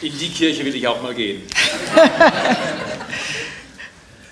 [0.00, 1.42] In die Kirche will ich auch mal gehen.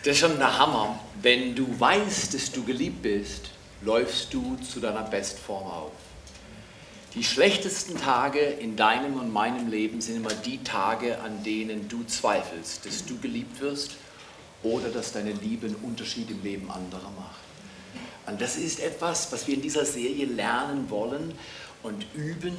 [0.04, 1.00] das ist schon der Hammer.
[1.20, 3.50] Wenn du weißt, dass du geliebt bist,
[3.82, 5.90] läufst du zu deiner Bestform auf.
[7.14, 12.04] Die schlechtesten Tage in deinem und meinem Leben sind immer die Tage, an denen du
[12.04, 13.92] zweifelst, dass du geliebt wirst
[14.62, 17.40] oder dass deine Liebe einen Unterschied im Leben anderer macht.
[18.26, 21.32] Und das ist etwas, was wir in dieser Serie lernen wollen
[21.82, 22.56] und üben,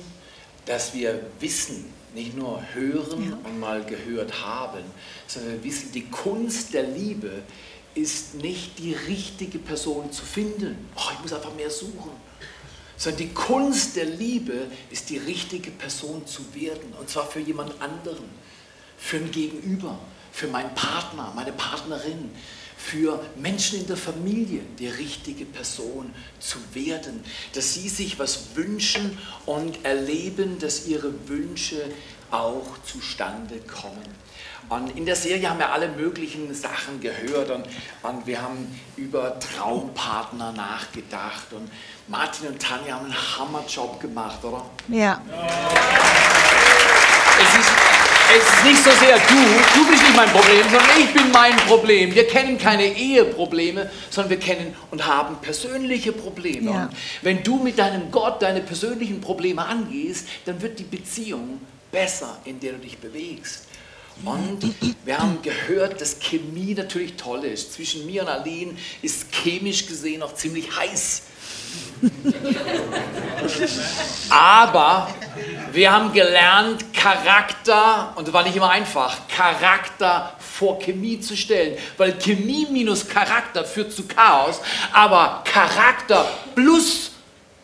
[0.68, 3.50] dass wir wissen, nicht nur hören ja.
[3.50, 4.84] und mal gehört haben,
[5.26, 7.32] sondern wir wissen, die Kunst der Liebe
[7.96, 10.78] ist nicht die richtige Person zu finden.
[10.96, 12.12] Oh, ich muss einfach mehr suchen.
[12.96, 16.94] Sondern die Kunst der Liebe ist die richtige Person zu werden.
[17.00, 18.26] Und zwar für jemand anderen,
[18.98, 19.98] für ein Gegenüber,
[20.32, 22.32] für meinen Partner, meine Partnerin,
[22.78, 27.24] für Menschen in der Familie die richtige Person zu werden,
[27.54, 31.82] dass sie sich was wünschen und erleben, dass ihre Wünsche
[32.30, 34.06] auch zustande kommen.
[34.70, 37.66] Und in der Serie haben wir alle möglichen Sachen gehört und,
[38.04, 41.72] und, wir haben über Traumpartner nachgedacht und
[42.08, 44.66] Martin und Tanja haben einen Hammerjob gemacht, oder?
[44.90, 45.22] Ja.
[47.40, 47.87] Es ist,
[48.30, 51.56] es ist nicht so sehr du, du bist nicht mein Problem, sondern ich bin mein
[51.58, 52.14] Problem.
[52.14, 56.72] Wir kennen keine Eheprobleme, sondern wir kennen und haben persönliche Probleme.
[56.72, 56.90] Ja.
[57.22, 61.62] wenn du mit deinem Gott deine persönlichen Probleme angehst, dann wird die Beziehung
[61.92, 63.68] besser, in der du dich bewegst.
[64.26, 64.60] Und
[65.06, 67.74] wir haben gehört, dass Chemie natürlich toll ist.
[67.74, 71.22] Zwischen mir und Aline ist chemisch gesehen noch ziemlich heiß.
[74.30, 75.10] Aber
[75.72, 81.78] wir haben gelernt, Charakter, und das war nicht immer einfach, Charakter vor Chemie zu stellen.
[81.98, 84.62] Weil Chemie minus Charakter führt zu Chaos,
[84.92, 87.12] aber Charakter plus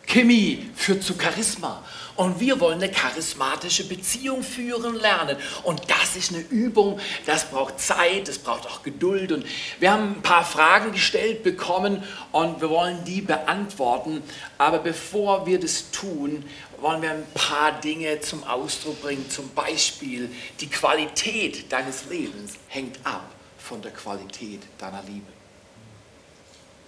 [0.06, 1.82] Chemie führt zu Charisma.
[2.16, 5.36] Und wir wollen eine charismatische Beziehung führen lernen.
[5.64, 9.32] Und das ist eine Übung, das braucht Zeit, das braucht auch Geduld.
[9.32, 9.44] Und
[9.80, 14.22] wir haben ein paar Fragen gestellt bekommen und wir wollen die beantworten.
[14.58, 16.44] Aber bevor wir das tun,
[16.80, 19.28] wollen wir ein paar Dinge zum Ausdruck bringen.
[19.28, 20.30] Zum Beispiel,
[20.60, 25.32] die Qualität deines Lebens hängt ab von der Qualität deiner Liebe.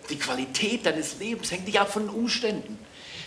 [0.09, 2.79] Die Qualität deines Lebens hängt nicht ab von den Umständen.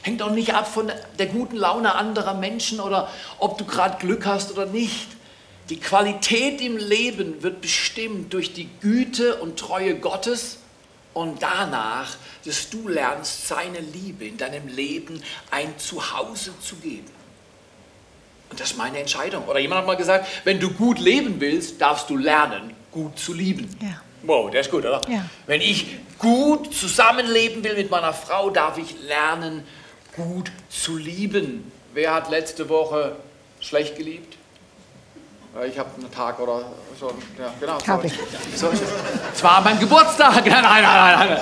[0.01, 4.25] Hängt auch nicht ab von der guten Laune anderer Menschen oder ob du gerade Glück
[4.25, 5.07] hast oder nicht.
[5.69, 10.59] Die Qualität im Leben wird bestimmt durch die Güte und Treue Gottes
[11.13, 12.15] und danach,
[12.45, 15.21] dass du lernst, seine Liebe in deinem Leben
[15.51, 17.11] ein Zuhause zu geben.
[18.49, 19.45] Und das ist meine Entscheidung.
[19.47, 23.33] Oder jemand hat mal gesagt, wenn du gut leben willst, darfst du lernen, gut zu
[23.33, 23.69] lieben.
[23.81, 24.01] Ja.
[24.23, 25.01] Wow, der ist gut, oder?
[25.07, 25.25] Ja.
[25.45, 25.85] Wenn ich
[26.17, 29.63] gut zusammenleben will mit meiner Frau, darf ich lernen,
[30.19, 31.71] gut zu lieben.
[31.93, 33.15] Wer hat letzte Woche
[33.59, 34.37] schlecht geliebt?
[35.67, 36.63] Ich habe einen Tag oder
[36.99, 37.11] so.
[37.37, 37.77] Ja, genau.
[37.87, 38.13] Habe ich.
[38.55, 38.69] So,
[39.33, 40.45] es war mein Geburtstag.
[40.45, 41.39] Nein, nein, nein, nein.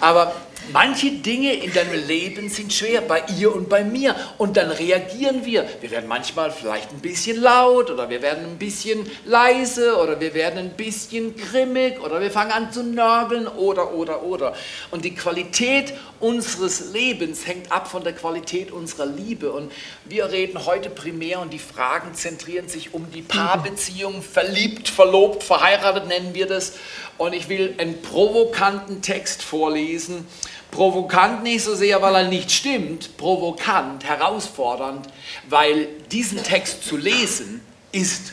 [0.00, 0.32] Aber
[0.72, 4.14] Manche Dinge in deinem Leben sind schwer, bei ihr und bei mir.
[4.36, 5.66] Und dann reagieren wir.
[5.80, 10.34] Wir werden manchmal vielleicht ein bisschen laut oder wir werden ein bisschen leise oder wir
[10.34, 14.54] werden ein bisschen grimmig oder wir fangen an zu nörgeln oder, oder, oder.
[14.90, 19.52] Und die Qualität unseres Lebens hängt ab von der Qualität unserer Liebe.
[19.52, 19.72] Und
[20.04, 26.08] wir reden heute primär und die Fragen zentrieren sich um die Paarbeziehung, verliebt, verlobt, verheiratet
[26.08, 26.74] nennen wir das.
[27.16, 30.26] Und ich will einen provokanten Text vorlesen
[30.70, 35.08] Provokant nicht so sehr, weil er nicht stimmt, provokant, herausfordernd,
[35.48, 38.32] weil diesen Text zu lesen ist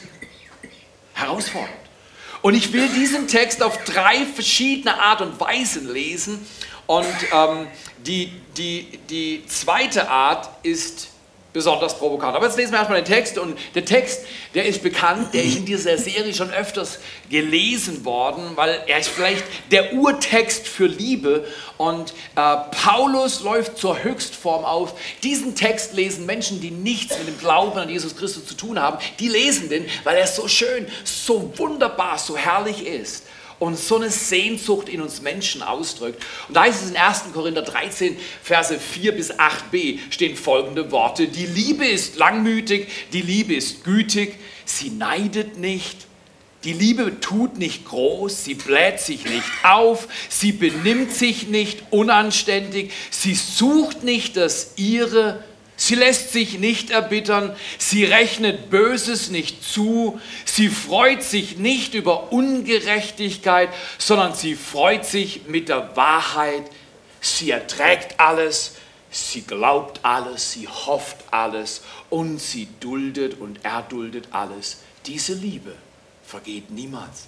[1.14, 1.74] herausfordernd.
[2.42, 6.46] Und ich will diesen Text auf drei verschiedene Art und Weisen lesen.
[6.86, 7.68] Und ähm,
[8.06, 11.08] die, die, die zweite Art ist
[11.56, 12.36] besonders provokant.
[12.36, 15.56] Aber jetzt lesen wir erstmal den Text und der Text, der ist bekannt, der ist
[15.56, 17.00] in dieser Serie schon öfters
[17.30, 24.04] gelesen worden, weil er ist vielleicht der Urtext für Liebe und äh, Paulus läuft zur
[24.04, 24.96] Höchstform auf.
[25.24, 28.98] Diesen Text lesen Menschen, die nichts mit dem Glauben an Jesus Christus zu tun haben,
[29.20, 33.25] die lesen den, weil er so schön, so wunderbar, so herrlich ist
[33.60, 36.24] und so eine Sehnsucht in uns Menschen ausdrückt.
[36.48, 37.26] Und da heißt es in 1.
[37.34, 41.28] Korinther 13, Verse 4 bis 8b stehen folgende Worte.
[41.28, 44.36] Die Liebe ist langmütig, die Liebe ist gütig,
[44.66, 46.06] sie neidet nicht.
[46.66, 52.92] Die Liebe tut nicht groß, sie bläht sich nicht auf, sie benimmt sich nicht unanständig,
[53.12, 55.44] sie sucht nicht das ihre,
[55.78, 62.32] Sie lässt sich nicht erbittern, sie rechnet Böses nicht zu, sie freut sich nicht über
[62.32, 66.64] Ungerechtigkeit, sondern sie freut sich mit der Wahrheit,
[67.20, 68.76] sie erträgt alles,
[69.18, 74.82] Sie glaubt alles, sie hofft alles und sie duldet und erduldet alles.
[75.06, 75.74] Diese Liebe
[76.26, 77.28] vergeht niemals.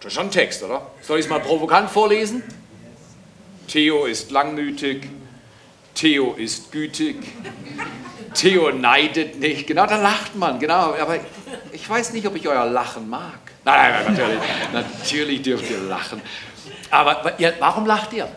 [0.00, 0.90] Das ist schon ein Text, oder?
[1.02, 2.42] Soll ich es mal provokant vorlesen?
[3.68, 5.10] Theo ist langmütig,
[5.94, 7.16] Theo ist gütig,
[8.34, 9.66] Theo neidet nicht.
[9.66, 10.94] Genau, da lacht man, genau.
[10.94, 11.18] Aber
[11.72, 13.38] ich weiß nicht, ob ich euer Lachen mag.
[13.64, 14.40] Nein, nein, natürlich,
[14.72, 16.20] natürlich dürft ihr lachen.
[16.90, 18.28] Aber warum lacht ihr?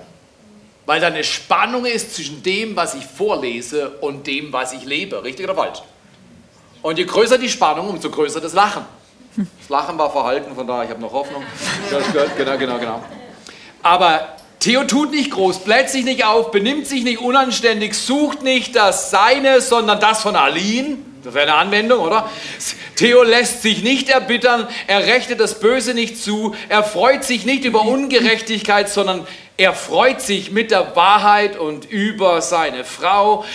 [0.85, 5.23] Weil da eine Spannung ist zwischen dem, was ich vorlese und dem, was ich lebe.
[5.23, 5.81] Richtig oder falsch?
[6.81, 8.85] Und je größer die Spannung, umso größer das Lachen.
[9.35, 11.43] Das Lachen war verhalten, von daher, ich habe noch Hoffnung.
[12.37, 13.03] Genau, genau, genau.
[13.81, 14.35] Aber
[14.65, 19.11] Theo tut nicht groß, bläht sich nicht auf, benimmt sich nicht unanständig, sucht nicht das
[19.11, 20.97] Seine, sondern das von Aline.
[21.23, 22.27] Das wäre eine Anwendung, oder?
[22.95, 27.63] Theo lässt sich nicht erbittern, er rechnet das Böse nicht zu, er freut sich nicht
[27.63, 33.45] über Ungerechtigkeit, sondern er freut sich mit der Wahrheit und über seine Frau.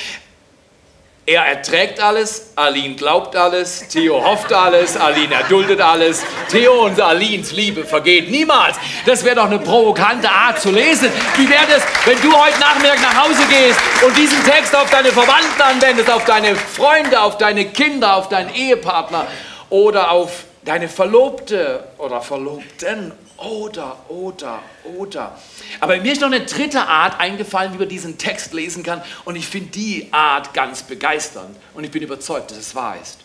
[1.27, 6.23] Er erträgt alles, Aline glaubt alles, Theo hofft alles, Aline erduldet alles.
[6.51, 8.77] Theo und Alines Liebe vergeht niemals.
[9.07, 11.09] Das wäre doch eine provokante Art zu lesen.
[11.37, 15.11] Wie wäre das, wenn du heute Nachmittag nach Hause gehst und diesen Text auf deine
[15.13, 19.27] Verwandten anwendest, auf deine Freunde, auf deine Kinder, auf deinen Ehepartner
[19.69, 24.63] oder auf deine Verlobte oder Verlobten oder, oder,
[24.97, 25.39] oder.
[25.81, 29.03] Aber mir ist noch eine dritte Art eingefallen, wie man diesen Text lesen kann.
[29.25, 31.57] Und ich finde die Art ganz begeisternd.
[31.75, 33.19] Und ich bin überzeugt, dass es wahr ist.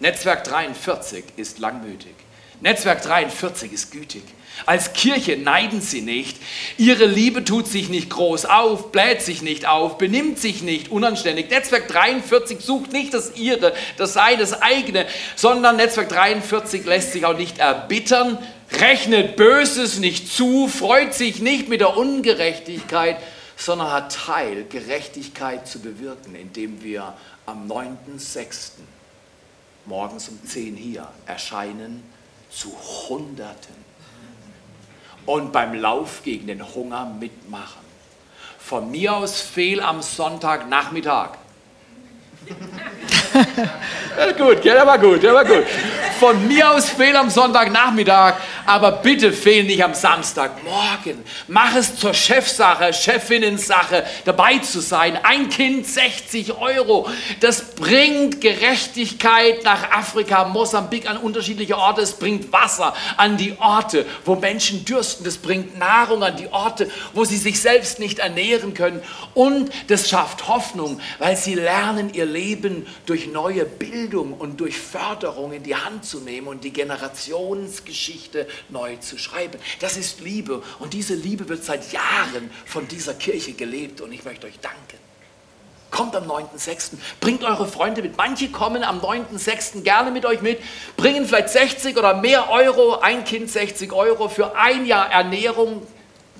[0.00, 2.14] Netzwerk 43 ist langmütig.
[2.60, 4.22] Netzwerk 43 ist gütig.
[4.66, 6.36] Als Kirche neiden sie nicht.
[6.76, 11.50] Ihre Liebe tut sich nicht groß auf, bläht sich nicht auf, benimmt sich nicht unanständig.
[11.50, 17.24] Netzwerk 43 sucht nicht das ihre, das sei das eigene, sondern Netzwerk 43 lässt sich
[17.24, 18.38] auch nicht erbittern,
[18.80, 23.18] rechnet Böses nicht zu, freut sich nicht mit der Ungerechtigkeit,
[23.56, 27.14] sondern hat Teil, Gerechtigkeit zu bewirken, indem wir
[27.46, 28.72] am 9.6.
[29.86, 32.02] morgens um 10 hier erscheinen
[32.50, 32.72] zu
[33.08, 33.74] Hunderten
[35.26, 37.82] und beim Lauf gegen den Hunger mitmachen.
[38.58, 41.30] Von mir aus fehl am Sonntagnachmittag.
[44.38, 45.64] gut, der war gut, der war gut.
[46.22, 48.34] Von mir aus fehl am Sonntagnachmittag,
[48.64, 51.24] aber bitte fehl nicht am Samstagmorgen.
[51.48, 55.18] Mach es zur Chefsache, Chefinnensache, dabei zu sein.
[55.24, 57.08] Ein Kind 60 Euro.
[57.40, 62.02] Das bringt Gerechtigkeit nach Afrika, Mosambik an unterschiedliche Orte.
[62.02, 65.24] Es bringt Wasser an die Orte, wo Menschen dürsten.
[65.24, 69.02] Das bringt Nahrung an die Orte, wo sie sich selbst nicht ernähren können.
[69.34, 75.52] Und das schafft Hoffnung, weil sie lernen, ihr Leben durch neue Bildung und durch Förderung
[75.52, 79.58] in die Hand zu nehmen und die Generationsgeschichte neu zu schreiben.
[79.80, 84.24] Das ist Liebe und diese Liebe wird seit Jahren von dieser Kirche gelebt und ich
[84.24, 84.98] möchte euch danken.
[85.90, 88.16] Kommt am 9.6., bringt eure Freunde mit.
[88.16, 89.82] Manche kommen am 9.6.
[89.82, 90.58] gerne mit euch mit,
[90.96, 95.86] bringen vielleicht 60 oder mehr Euro, ein Kind 60 Euro für ein Jahr Ernährung,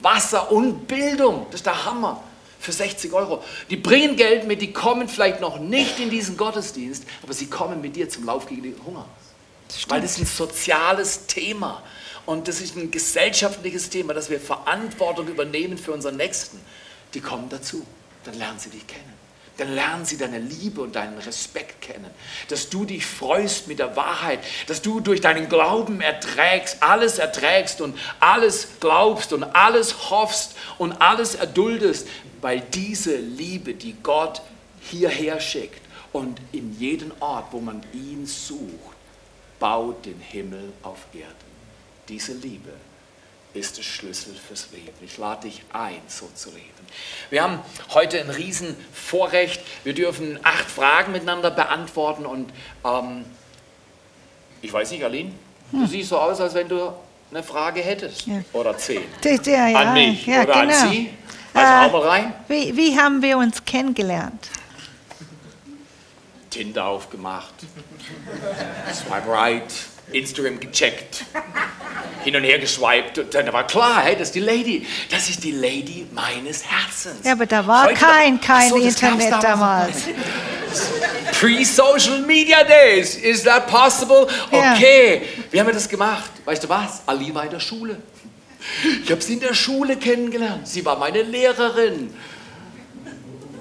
[0.01, 1.47] Wasser und Bildung.
[1.51, 2.23] Das ist der Hammer
[2.63, 3.43] für 60 Euro.
[3.69, 7.83] Die bringen Geld mit, die kommen vielleicht noch nicht in diesen Gottesdienst, aber sie kommen
[7.83, 9.05] mit dir zum Lauf gegen den Hunger.
[9.73, 11.83] Das Weil das ist ein soziales Thema
[12.27, 16.61] und das ist ein gesellschaftliches Thema, dass wir Verantwortung übernehmen für unseren Nächsten.
[17.15, 17.85] Die kommen dazu,
[18.25, 19.13] dann lernen sie dich kennen.
[19.59, 22.11] Dann lernen sie deine Liebe und deinen Respekt kennen.
[22.49, 27.81] Dass du dich freust mit der Wahrheit, dass du durch deinen Glauben erträgst, alles erträgst
[27.81, 32.09] und alles glaubst und alles hoffst und alles erduldest,
[32.41, 34.43] weil diese Liebe, die Gott
[34.81, 35.81] hierher schickt
[36.13, 38.92] und in jeden Ort, wo man ihn sucht,
[39.63, 41.33] baut den Himmel auf Erden.
[42.09, 42.73] Diese Liebe
[43.55, 44.93] ist der Schlüssel fürs Leben.
[45.03, 46.67] Ich lade dich ein, so zu leben.
[47.31, 47.61] Wir haben
[47.95, 49.63] heute ein Riesenvorrecht.
[49.85, 52.53] Wir dürfen acht Fragen miteinander beantworten und
[52.85, 53.25] ähm,
[54.63, 55.31] ich weiß nicht, Aline,
[55.71, 55.87] du hm.
[55.87, 56.93] siehst so aus, als wenn du
[57.31, 58.27] eine Frage hättest.
[58.27, 58.43] Ja.
[58.53, 59.03] Oder zehn.
[59.45, 60.59] Ja, ja, an mich oder genau.
[60.59, 61.11] an Sie.
[61.55, 62.35] Also äh, hau mal rein.
[62.49, 64.49] Wie, wie haben wir uns kennengelernt?
[66.53, 67.55] Tinder aufgemacht,
[68.93, 69.73] Swipe Right,
[70.13, 71.25] Instagram gecheckt,
[72.25, 75.43] hin und her geschwiped und dann war klar, hey, das ist die Lady, das ist
[75.43, 77.25] die Lady meines Herzens.
[77.25, 80.09] Ja, aber da war Heute kein, kein so, Internet damals.
[81.41, 84.29] Pre-Social Media Days, is that possible?
[84.51, 85.45] Okay, ja.
[85.51, 86.31] wie haben wir das gemacht?
[86.45, 87.03] Weißt du was?
[87.07, 87.97] Ali war in der Schule.
[89.03, 90.69] Ich habe sie in der Schule kennengelernt.
[90.69, 92.13] Sie war meine Lehrerin,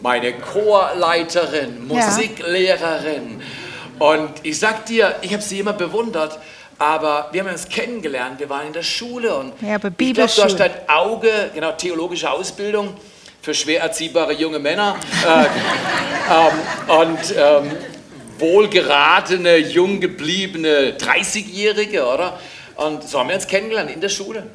[0.01, 3.41] meine Chorleiterin, Musiklehrerin.
[4.00, 6.39] Und ich sag dir, ich habe sie immer bewundert,
[6.79, 8.39] aber wir haben uns kennengelernt.
[8.39, 11.72] Wir waren in der Schule und ja, aber ich glaube, du hast dein Auge, genau,
[11.74, 12.96] theologische Ausbildung.
[13.41, 15.46] für schwer erziehbare junge Männer äh,
[16.98, 17.72] ähm, und ähm,
[18.38, 22.39] wohlgeratene, jung gebliebene 30-Jährige, oder?
[22.75, 24.48] Und so haben wir uns kennengelernt in der Schule.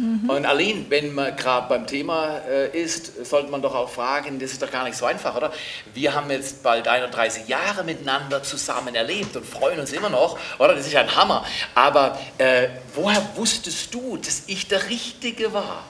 [0.00, 0.30] Mhm.
[0.30, 4.52] Und Aline, wenn man gerade beim Thema äh, ist, sollte man doch auch fragen, das
[4.52, 5.52] ist doch gar nicht so einfach, oder?
[5.92, 10.74] Wir haben jetzt bald 31 Jahre miteinander zusammen erlebt und freuen uns immer noch, oder?
[10.74, 11.44] Das ist ein Hammer.
[11.74, 15.84] Aber äh, woher wusstest du, dass ich der Richtige war?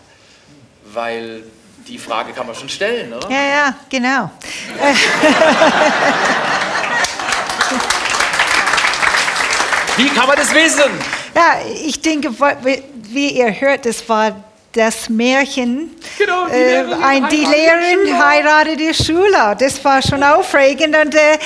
[0.92, 1.44] Weil
[1.86, 3.30] die Frage kann man schon stellen, oder?
[3.30, 4.30] Ja, ja, genau.
[9.96, 11.19] Wie kann man das wissen?
[11.40, 11.54] Ja,
[11.86, 12.34] ich denke,
[12.92, 15.90] wie ihr hört, das war das Märchen.
[16.18, 19.54] Genau, die äh, Lehrerin, ein, die Lehrerin heiratet die Schüler.
[19.54, 20.94] Das war schon aufregend.
[20.94, 21.38] Und äh,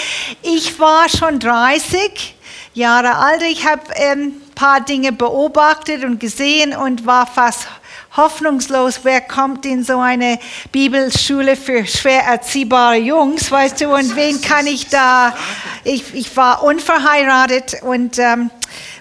[0.42, 2.34] ich war schon 30
[2.74, 3.42] Jahre alt.
[3.42, 7.68] Ich habe ein ähm, paar Dinge beobachtet und gesehen und war fast
[8.16, 10.40] hoffnungslos, wer kommt in so eine
[10.72, 15.36] Bibelschule für schwer erziehbare Jungs, weißt du, und wen kann ich da,
[15.82, 18.50] ich, ich war unverheiratet und ähm,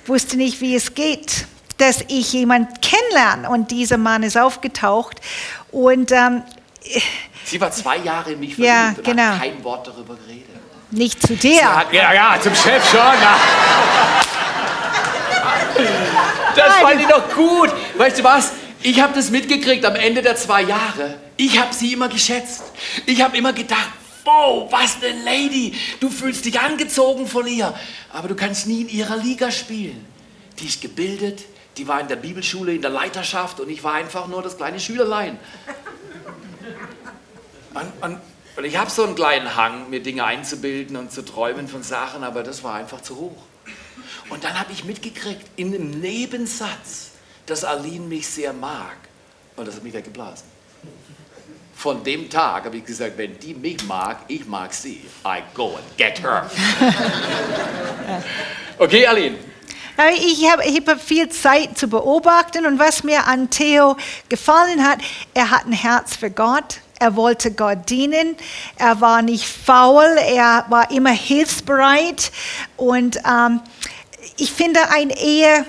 [0.05, 1.45] wusste nicht, wie es geht,
[1.77, 5.19] dass ich jemanden kennenlerne und dieser Mann ist aufgetaucht
[5.72, 6.43] und ähm,
[7.45, 9.24] Sie war zwei Jahre in mich verliebt ja, und genau.
[9.24, 10.50] hat kein Wort darüber geredet.
[10.91, 11.75] Nicht zu dir.
[11.75, 13.00] Hat, ja, ja, zum Chef schon.
[13.00, 13.38] Na.
[16.55, 17.69] Das fand ich doch gut.
[17.98, 18.51] Weißt du was?
[18.81, 21.15] Ich habe das mitgekriegt am Ende der zwei Jahre.
[21.36, 22.63] Ich habe sie immer geschätzt.
[23.05, 23.89] Ich habe immer gedacht,
[24.24, 25.74] wow, was eine Lady.
[26.00, 27.74] Du fühlst dich angezogen von ihr,
[28.12, 30.06] aber du kannst nie in ihrer Liga spielen.
[30.60, 31.44] Die ist gebildet,
[31.77, 34.80] die war in der Bibelschule, in der Leiterschaft und ich war einfach nur das kleine
[34.80, 35.39] Schülerlein.
[37.74, 38.20] Und, und,
[38.56, 42.24] und ich habe so einen kleinen Hang, mir Dinge einzubilden und zu träumen von Sachen,
[42.24, 43.44] aber das war einfach zu hoch.
[44.30, 47.12] Und dann habe ich mitgekriegt, in einem Nebensatz,
[47.46, 48.96] dass Aline mich sehr mag.
[49.56, 50.48] Und das hat mich weggeblasen.
[51.75, 55.02] Von dem Tag habe ich gesagt, wenn die mich mag, ich mag sie.
[55.25, 56.50] I go and get her.
[58.80, 59.36] okay, Aline.
[60.16, 63.96] Ich habe hab viel Zeit zu beobachten und was mir an Theo
[64.28, 65.00] gefallen hat,
[65.34, 66.80] er hat ein Herz für Gott.
[67.00, 68.38] Er wollte Gott dienen.
[68.78, 70.06] Er war nicht faul.
[70.30, 72.32] Er war immer hilfsbereit
[72.78, 73.60] und ähm,
[74.38, 75.65] ich finde, eine Ehe,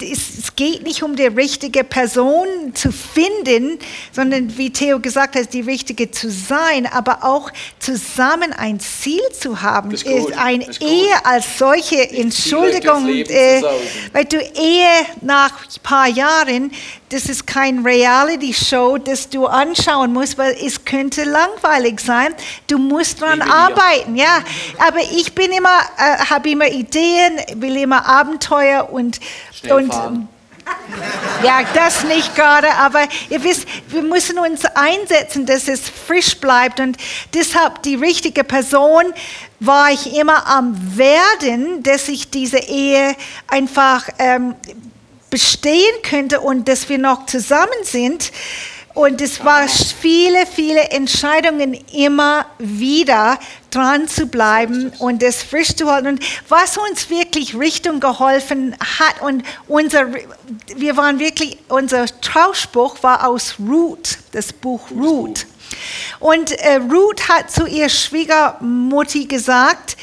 [0.00, 3.78] es geht nicht um die richtige Person zu finden,
[4.12, 9.62] sondern wie Theo gesagt hat, die richtige zu sein, aber auch zusammen ein Ziel zu
[9.62, 9.90] haben.
[9.90, 13.62] Ist ist eine ist Ehe als solche, Entschuldigung, äh,
[14.12, 16.70] weil du Ehe nach ein paar Jahren
[17.10, 22.34] das ist kein Reality-Show, das du anschauen musst, weil es könnte langweilig sein.
[22.66, 24.40] Du musst daran arbeiten, ja.
[24.78, 29.20] Aber ich bin immer, äh, habe immer Ideen, will immer Abenteuer und
[29.70, 29.92] und
[31.44, 36.80] ja, das nicht gerade, aber ihr wisst, wir müssen uns einsetzen, dass es frisch bleibt
[36.80, 36.96] und
[37.34, 39.04] deshalb die richtige Person
[39.60, 43.14] war ich immer am Werden, dass ich diese Ehe
[43.46, 44.54] einfach ähm,
[45.30, 48.32] bestehen könnte und dass wir noch zusammen sind.
[48.96, 53.38] Und es war viele, viele Entscheidungen immer wieder
[53.70, 56.06] dran zu bleiben und das frisch zu halten.
[56.06, 60.06] Und was uns wirklich Richtung geholfen hat und unser,
[60.76, 65.44] wir waren wirklich, unser Trauspruch war aus Ruth, das Buch Ruth.
[66.18, 69.98] Und äh, Ruth hat zu ihr Schwiegermutti gesagt,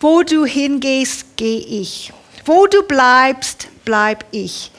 [0.00, 2.12] wo du hingehst, gehe ich.
[2.46, 4.72] Wo du bleibst, bleib ich.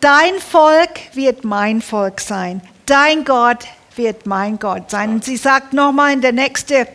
[0.00, 2.60] Dein Volk wird mein Volk sein.
[2.86, 3.64] Dein Gott
[3.96, 5.14] wird mein Gott sein.
[5.14, 6.86] Und sie sagt nochmal in der nächsten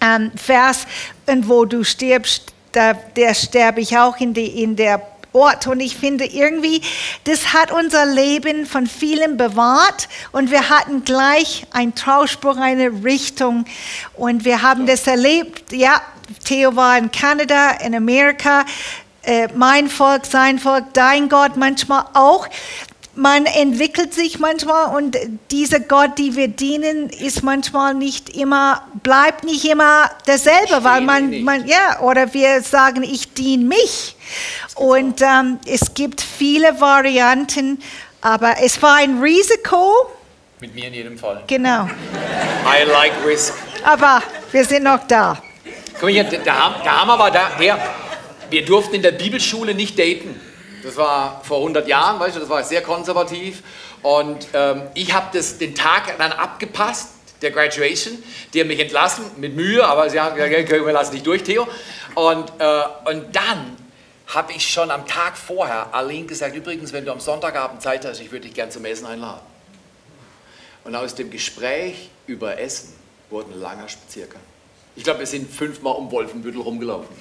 [0.00, 0.86] ähm, Vers,
[1.26, 5.66] und wo du stirbst, da, der sterbe ich auch in, die, in der Ort.
[5.66, 6.82] Und ich finde irgendwie,
[7.24, 13.64] das hat unser Leben von vielem bewahrt und wir hatten gleich ein Trauspruch, eine Richtung
[14.14, 15.72] und wir haben das erlebt.
[15.72, 16.00] Ja,
[16.44, 18.64] Theo war in Kanada, in Amerika
[19.26, 22.48] äh, mein Volk, sein Volk, dein Gott, manchmal auch.
[23.14, 25.16] Man entwickelt sich manchmal und
[25.50, 31.42] dieser Gott, die wir dienen, ist manchmal nicht immer, bleibt nicht immer derselbe, weil man,
[31.42, 34.16] man, ja, oder wir sagen, ich diene mich.
[34.74, 37.82] Und ähm, es gibt viele Varianten,
[38.20, 40.10] aber es war ein Risiko.
[40.60, 41.42] Mit mir in jedem Fall.
[41.46, 41.84] Genau.
[41.84, 43.54] I like risk.
[43.82, 45.38] Aber wir sind noch da.
[45.94, 47.78] Guck mal hier, der, der Hammer war da, der,
[48.50, 50.40] wir durften in der Bibelschule nicht daten.
[50.82, 53.62] Das war vor 100 Jahren, weißt du, das war sehr konservativ.
[54.02, 57.08] Und ähm, ich habe den Tag dann abgepasst,
[57.42, 58.22] der Graduation.
[58.52, 61.66] Die haben mich entlassen, mit Mühe, aber sie haben gesagt, wir lassen dich durch, Theo.
[62.14, 63.76] Und, äh, und dann
[64.28, 68.20] habe ich schon am Tag vorher Aline gesagt, übrigens, wenn du am Sonntagabend Zeit hast,
[68.20, 69.40] ich würde dich gern zum Essen einladen.
[70.84, 72.92] Und aus dem Gespräch über Essen
[73.30, 74.40] wurde ein langer Spaziergang.
[74.96, 77.14] Ich glaube, wir sind fünfmal um Wolfenbüttel rumgelaufen.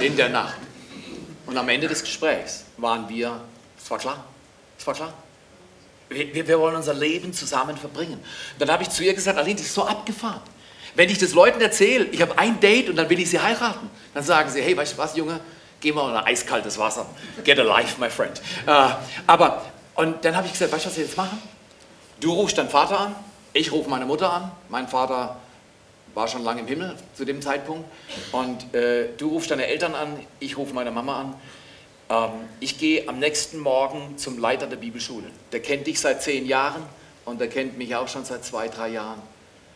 [0.00, 0.58] In der Nacht.
[1.46, 3.40] Und am Ende des Gesprächs waren wir,
[3.82, 4.24] es war klar,
[4.78, 5.14] es war klar.
[6.08, 8.22] Wir, wir, wollen unser Leben zusammen verbringen.
[8.58, 10.40] Dann habe ich zu ihr gesagt, Aline, das ist so abgefahren.
[10.94, 13.90] Wenn ich das Leuten erzähle, ich habe ein Date und dann will ich sie heiraten,
[14.14, 15.40] dann sagen sie, hey, weißt du was, Junge,
[15.80, 17.06] geh mal ein eiskaltes Wasser.
[17.44, 18.40] Get a life, my friend.
[18.66, 18.90] Uh,
[19.26, 21.42] aber, und dann habe ich gesagt, weißt du, was wir jetzt machen?
[22.20, 23.16] Du rufst deinen Vater an,
[23.52, 24.52] ich rufe meine Mutter an.
[24.68, 25.36] Mein Vater
[26.16, 27.88] war schon lange im Himmel zu dem Zeitpunkt.
[28.32, 31.34] Und äh, du rufst deine Eltern an, ich rufe meine Mama an.
[32.08, 35.30] Ähm, ich gehe am nächsten Morgen zum Leiter der Bibelschule.
[35.52, 36.82] Der kennt dich seit zehn Jahren
[37.26, 39.20] und der kennt mich auch schon seit zwei, drei Jahren.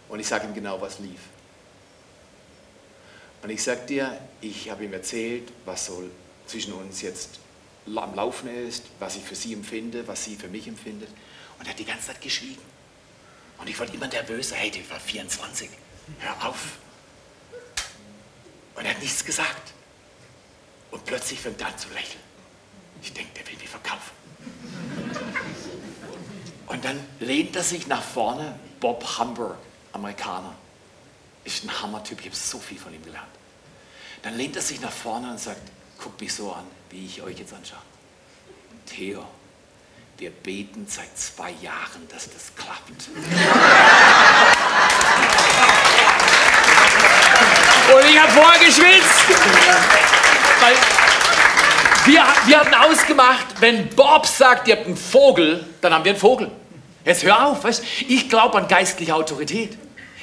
[0.09, 1.21] Und ich sage ihm genau, was lief.
[3.43, 6.05] Und ich sage dir, ich habe ihm erzählt, was so
[6.47, 7.39] zwischen uns jetzt
[7.95, 11.11] am Laufen ist, was ich für sie empfinde, was sie für mich empfindet.
[11.59, 12.63] Und er hat die ganze Zeit geschwiegen.
[13.59, 15.69] Und ich wollte immer nervös, hey, der war 24
[16.19, 16.78] hör auf.
[18.75, 19.73] Und er hat nichts gesagt.
[20.90, 22.23] Und plötzlich fängt er an zu lächeln.
[23.02, 24.11] Ich denke, der will mich verkaufen.
[26.66, 29.59] Und dann lehnt er sich nach vorne, Bob Humber,
[29.92, 30.54] Amerikaner.
[31.45, 33.28] Ist ein Hammertyp, ich habe so viel von ihm gelernt.
[34.23, 35.61] Dann lehnt er sich nach vorne und sagt,
[35.99, 37.78] guck mich so an, wie ich euch jetzt anschaue.
[38.87, 39.25] Theo,
[40.19, 43.09] wir beten seit zwei Jahren, dass das klappt.
[47.95, 49.25] Und ich habe vorher geschwitzt.
[50.61, 50.75] Weil
[52.05, 56.21] wir, wir hatten ausgemacht, wenn Bob sagt, ihr habt einen Vogel, dann haben wir einen
[56.21, 56.51] Vogel.
[57.05, 57.83] Jetzt hör auf, weißt?
[58.09, 59.77] ich glaube an geistliche Autorität.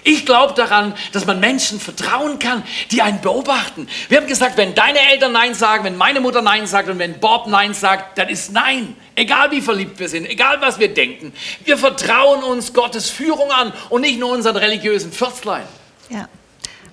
[0.03, 3.89] Ich glaube daran, dass man Menschen vertrauen kann, die einen beobachten.
[4.07, 7.19] Wir haben gesagt, wenn deine Eltern Nein sagen, wenn meine Mutter Nein sagt und wenn
[7.19, 8.95] Bob Nein sagt, dann ist Nein.
[9.15, 11.33] Egal wie verliebt wir sind, egal was wir denken.
[11.65, 15.63] Wir vertrauen uns Gottes Führung an und nicht nur unseren religiösen Fürstlein.
[16.09, 16.29] Ja.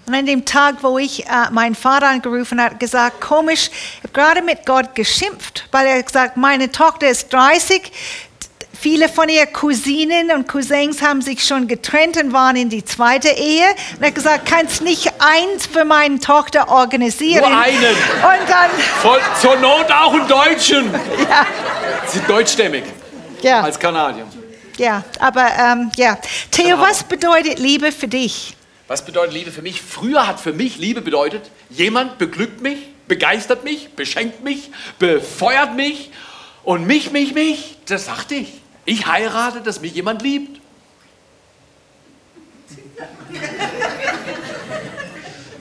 [0.06, 4.12] Und an dem Tag, wo ich äh, meinen Vater angerufen habe, gesagt, komisch, ich habe
[4.12, 7.90] gerade mit Gott geschimpft, weil er gesagt, meine Tochter ist 30,
[8.78, 13.28] viele von ihren Cousinen und Cousins haben sich schon getrennt und waren in die zweite
[13.28, 13.64] Ehe.
[13.94, 17.50] Und er hat gesagt, kannst nicht eins für meine Tochter organisieren.
[17.50, 17.94] Nur einen.
[17.94, 18.70] Und dann...
[19.00, 20.90] Voll, zur Not auch einen Deutschen.
[21.30, 21.46] Ja.
[22.06, 22.84] Sie sind deutschstämmig.
[23.40, 23.62] Ja.
[23.62, 24.26] Als Kanadier.
[24.76, 26.18] Ja, aber ähm, ja.
[26.50, 28.54] Theo, was bedeutet Liebe für dich?
[28.86, 29.80] Was bedeutet Liebe für mich?
[29.80, 36.10] Früher hat für mich Liebe bedeutet, jemand beglückt mich, begeistert mich, beschenkt mich, befeuert mich
[36.64, 38.52] und mich, mich, mich, das sagte ich.
[38.84, 40.60] Ich heirate, dass mich jemand liebt.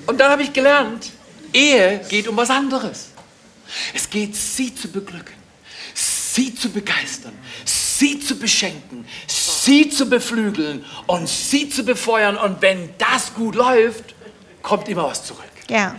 [0.06, 1.12] Und dann habe ich gelernt,
[1.54, 3.10] Ehe geht um was anderes.
[3.94, 5.36] Es geht, sie zu beglücken,
[5.94, 7.34] sie zu begeistern,
[7.64, 9.06] sie zu beschenken,
[9.64, 12.38] sie zu beflügeln und sie zu befeuern.
[12.38, 14.16] Und wenn das gut läuft,
[14.62, 15.44] kommt immer was zurück.
[15.70, 15.96] Ja.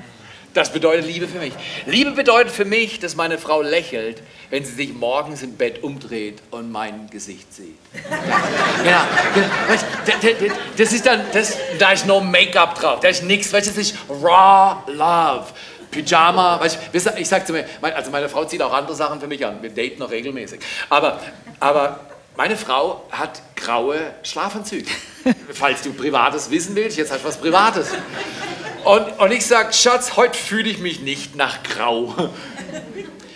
[0.53, 1.53] Das bedeutet Liebe für mich.
[1.85, 6.41] Liebe bedeutet für mich, dass meine Frau lächelt, wenn sie sich morgens im Bett umdreht
[6.53, 7.77] und mein Gesicht sieht.
[8.85, 10.55] Ja, genau.
[10.77, 13.97] Das ist dann, das, da ist no Make-up drauf, da ist nichts, weißt, das ist
[14.09, 15.47] raw love.
[15.91, 16.79] Pyjama, weißt,
[17.17, 19.71] ich sag zu mir, also meine Frau zieht auch andere Sachen für mich an, wir
[19.71, 20.61] daten noch regelmäßig.
[20.89, 21.21] Aber,
[21.59, 22.01] aber
[22.37, 24.91] meine Frau hat graue Schlafanzüge.
[25.53, 27.89] Falls du Privates wissen willst, jetzt hast du was Privates.
[28.85, 32.15] Und, und ich sage, Schatz, heute fühle ich mich nicht nach Grau.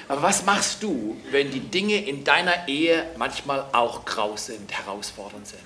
[0.08, 5.46] Aber was machst du, wenn die Dinge in deiner Ehe manchmal auch grau sind, herausfordernd
[5.46, 5.60] sind?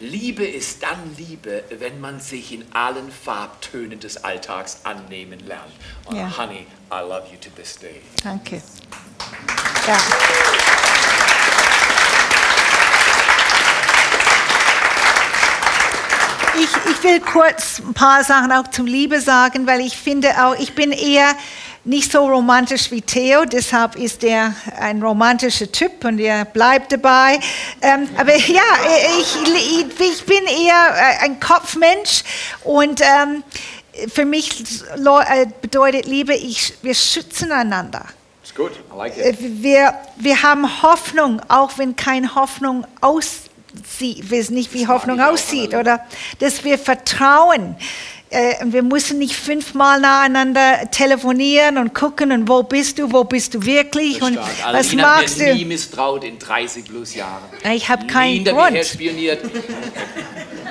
[0.00, 5.72] Liebe ist dann Liebe, wenn man sich in allen Farbtönen des Alltags annehmen lernt.
[6.04, 6.36] Und ja.
[6.36, 8.02] Honey, I love you to this day.
[8.22, 8.60] Danke.
[9.86, 9.98] Ja.
[16.58, 20.58] Ich, ich will kurz ein paar Sachen auch zum Liebe sagen, weil ich finde auch,
[20.58, 21.34] ich bin eher
[21.84, 27.38] nicht so romantisch wie Theo, deshalb ist er ein romantischer Typ und er bleibt dabei.
[27.80, 28.62] Ähm, aber ja,
[29.18, 29.36] ich,
[30.00, 32.24] ich, bin eher äh, ein Kopfmensch
[32.64, 33.44] und ähm,
[34.12, 38.06] für mich äh, bedeutet Liebe, ich, wir schützen einander.
[38.56, 38.72] Good.
[38.90, 39.24] I like it.
[39.24, 43.45] Äh, wir, wir haben Hoffnung, auch wenn keine Hoffnung aus
[43.98, 46.00] sie, wissen nicht, wie Hoffnung aussieht, oder
[46.38, 47.76] dass wir vertrauen.
[48.30, 53.54] Äh, wir müssen nicht fünfmal nacheinander telefonieren und gucken, und wo bist du, wo bist
[53.54, 55.54] du wirklich und was Alina magst du?
[55.54, 57.44] nie misstraut in 30 plus Jahren.
[57.72, 58.76] Ich habe keinen Grund.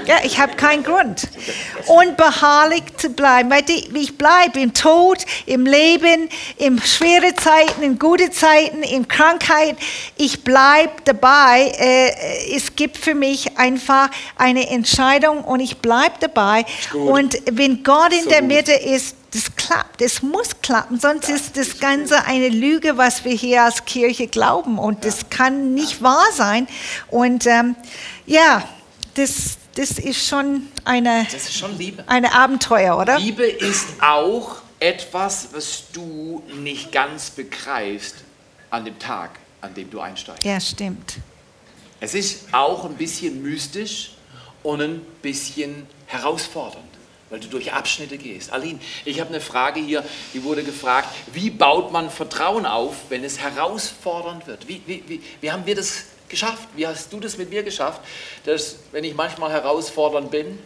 [0.07, 1.27] Ja, ich habe keinen Grund.
[1.87, 3.51] Unbeharrlich zu bleiben,
[3.93, 9.77] ich bleibe im Tod, im Leben, in schwere Zeiten, in gute Zeiten, in Krankheit.
[10.17, 11.71] Ich bleibe dabei.
[11.79, 16.65] Äh, es gibt für mich einfach eine Entscheidung und ich bleibe dabei.
[16.93, 21.41] Und wenn Gott in so der Mitte ist, das klappt, es muss klappen, sonst das
[21.41, 25.11] ist das Ganze eine Lüge, was wir hier als Kirche glauben und ja.
[25.11, 26.67] das kann nicht wahr sein.
[27.09, 27.75] Und ähm,
[28.25, 28.67] ja,
[29.15, 32.03] das, das ist schon eine, das ist schon Liebe.
[32.07, 33.19] eine Abenteuer, oder?
[33.19, 38.15] Liebe ist auch etwas, was du nicht ganz begreifst
[38.69, 39.31] an dem Tag,
[39.61, 40.43] an dem du einsteigst.
[40.43, 41.15] Ja, stimmt.
[41.99, 44.11] Es ist auch ein bisschen mystisch
[44.63, 46.94] und ein bisschen herausfordernd
[47.29, 48.51] weil du durch Abschnitte gehst.
[48.51, 53.23] Aline, ich habe eine Frage hier, die wurde gefragt, wie baut man Vertrauen auf, wenn
[53.23, 54.67] es herausfordernd wird?
[54.67, 56.67] Wie, wie, wie, wie haben wir das geschafft?
[56.75, 58.01] Wie hast du das mit mir geschafft,
[58.45, 60.59] dass, wenn ich manchmal herausfordernd bin,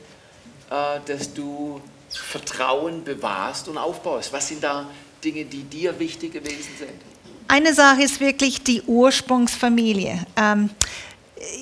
[0.69, 4.33] äh, dass du Vertrauen bewahrst und aufbaust?
[4.33, 4.89] Was sind da
[5.23, 7.01] Dinge, die dir wichtig gewesen sind?
[7.47, 10.19] Eine Sache ist wirklich die Ursprungsfamilie.
[10.35, 10.69] Ähm,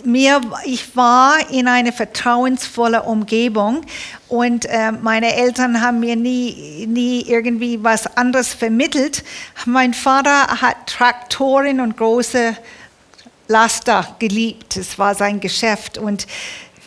[0.03, 3.81] mir, ich war in einer vertrauensvollen Umgebung
[4.27, 9.23] und äh, meine Eltern haben mir nie, nie irgendwie was anderes vermittelt.
[9.65, 12.57] Mein Vater hat Traktoren und große
[13.47, 14.77] Laster geliebt.
[14.77, 16.27] Es war sein Geschäft und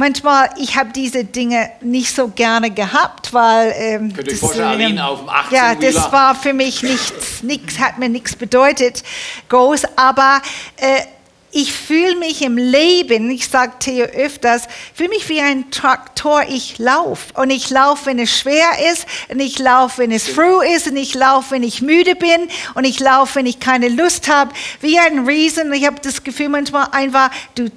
[0.00, 5.20] manchmal, ich habe diese Dinge nicht so gerne gehabt, weil ähm, Könnt euch vorstellen, auf
[5.20, 9.04] dem 18 ja, das war für mich nichts, nichts hat mir nichts bedeutet
[9.48, 10.42] groß, aber
[10.76, 11.02] äh,
[11.52, 14.62] ich fühle mich im Leben, ich sage Theo öfters,
[14.94, 17.32] fühle mich wie ein Traktor, ich laufe.
[17.34, 20.96] Und ich laufe, wenn es schwer ist, und ich laufe, wenn es früh ist, und
[20.96, 24.52] ich laufe, wenn ich müde bin, und ich laufe, wenn ich keine Lust habe.
[24.80, 25.72] Wie ein Riesen.
[25.72, 27.68] Ich habe das Gefühl manchmal einfach, du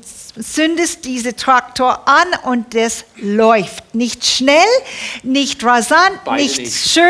[0.42, 3.96] zündest diese Traktor an und das läuft.
[3.96, 4.58] Nicht schnell,
[5.24, 7.04] nicht rasant, nicht, nicht, schön,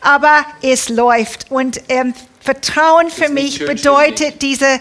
[0.00, 1.50] aber es läuft.
[1.50, 4.80] Und ähm, Vertrauen für mich bedeutet diese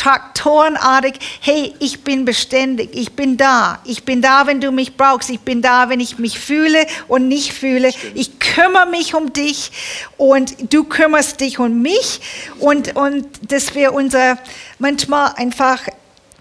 [0.00, 5.28] traktorenartig, hey, ich bin beständig, ich bin da, ich bin da, wenn du mich brauchst,
[5.28, 9.70] ich bin da, wenn ich mich fühle und nicht fühle, ich kümmere mich um dich
[10.16, 12.22] und du kümmerst dich um mich
[12.60, 14.38] und, und dass wir unser
[14.78, 15.82] manchmal einfach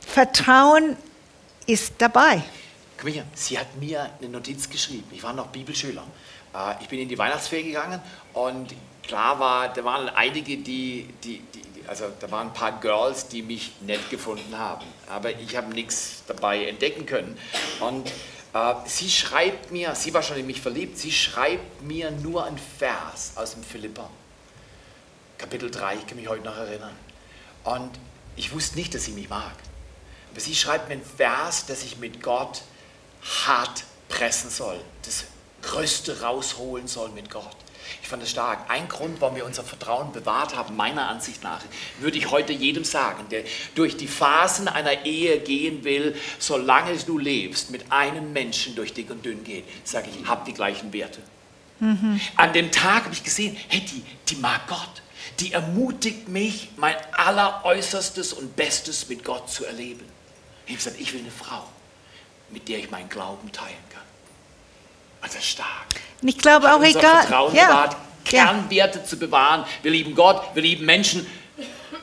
[0.07, 0.95] Vertrauen
[1.67, 2.41] ist dabei.
[2.97, 6.03] Komm hier, sie hat mir eine Notiz geschrieben, ich war noch Bibelschüler.
[6.55, 7.99] Äh, ich bin in die Weihnachtsferie gegangen
[8.31, 13.27] und klar war, da waren einige, die, die, die also da waren ein paar Girls,
[13.27, 17.37] die mich nett gefunden haben, aber ich habe nichts dabei entdecken können.
[17.79, 18.11] Und
[18.53, 22.57] äh, sie schreibt mir, sie war schon in mich verliebt, sie schreibt mir nur ein
[22.57, 24.09] Vers aus dem Philippa,
[25.37, 26.95] Kapitel 3, ich kann mich heute noch erinnern.
[27.63, 27.91] Und
[28.35, 29.53] ich wusste nicht, dass sie mich mag.
[30.31, 32.61] Aber sie schreibt mir ein Vers, dass ich mit Gott
[33.45, 35.25] hart pressen soll, das
[35.61, 37.55] Größte rausholen soll mit Gott.
[38.02, 38.69] Ich fand es stark.
[38.69, 41.62] Ein Grund, warum wir unser Vertrauen bewahrt haben, meiner Ansicht nach,
[41.99, 43.43] würde ich heute jedem sagen, der
[43.75, 49.10] durch die Phasen einer Ehe gehen will, solange du lebst, mit einem Menschen durch dick
[49.10, 51.21] und dünn geht, sage ich, hab die gleichen Werte.
[51.80, 52.19] Mhm.
[52.36, 55.02] An dem Tag habe ich gesehen, hey, die, die mag Gott.
[55.39, 60.06] Die ermutigt mich, mein alleräußerstes und Bestes mit Gott zu erleben.
[60.65, 61.63] Ich habe gesagt, ich will eine Frau,
[62.49, 64.08] mit der ich meinen Glauben teilen kann.
[65.21, 65.67] Also stark.
[66.21, 67.21] Und ich glaube auch egal.
[67.21, 67.67] Vertrauen ja.
[67.67, 69.05] bewahrt, Kernwerte ja.
[69.05, 69.65] zu bewahren.
[69.82, 71.25] Wir lieben Gott, wir lieben Menschen,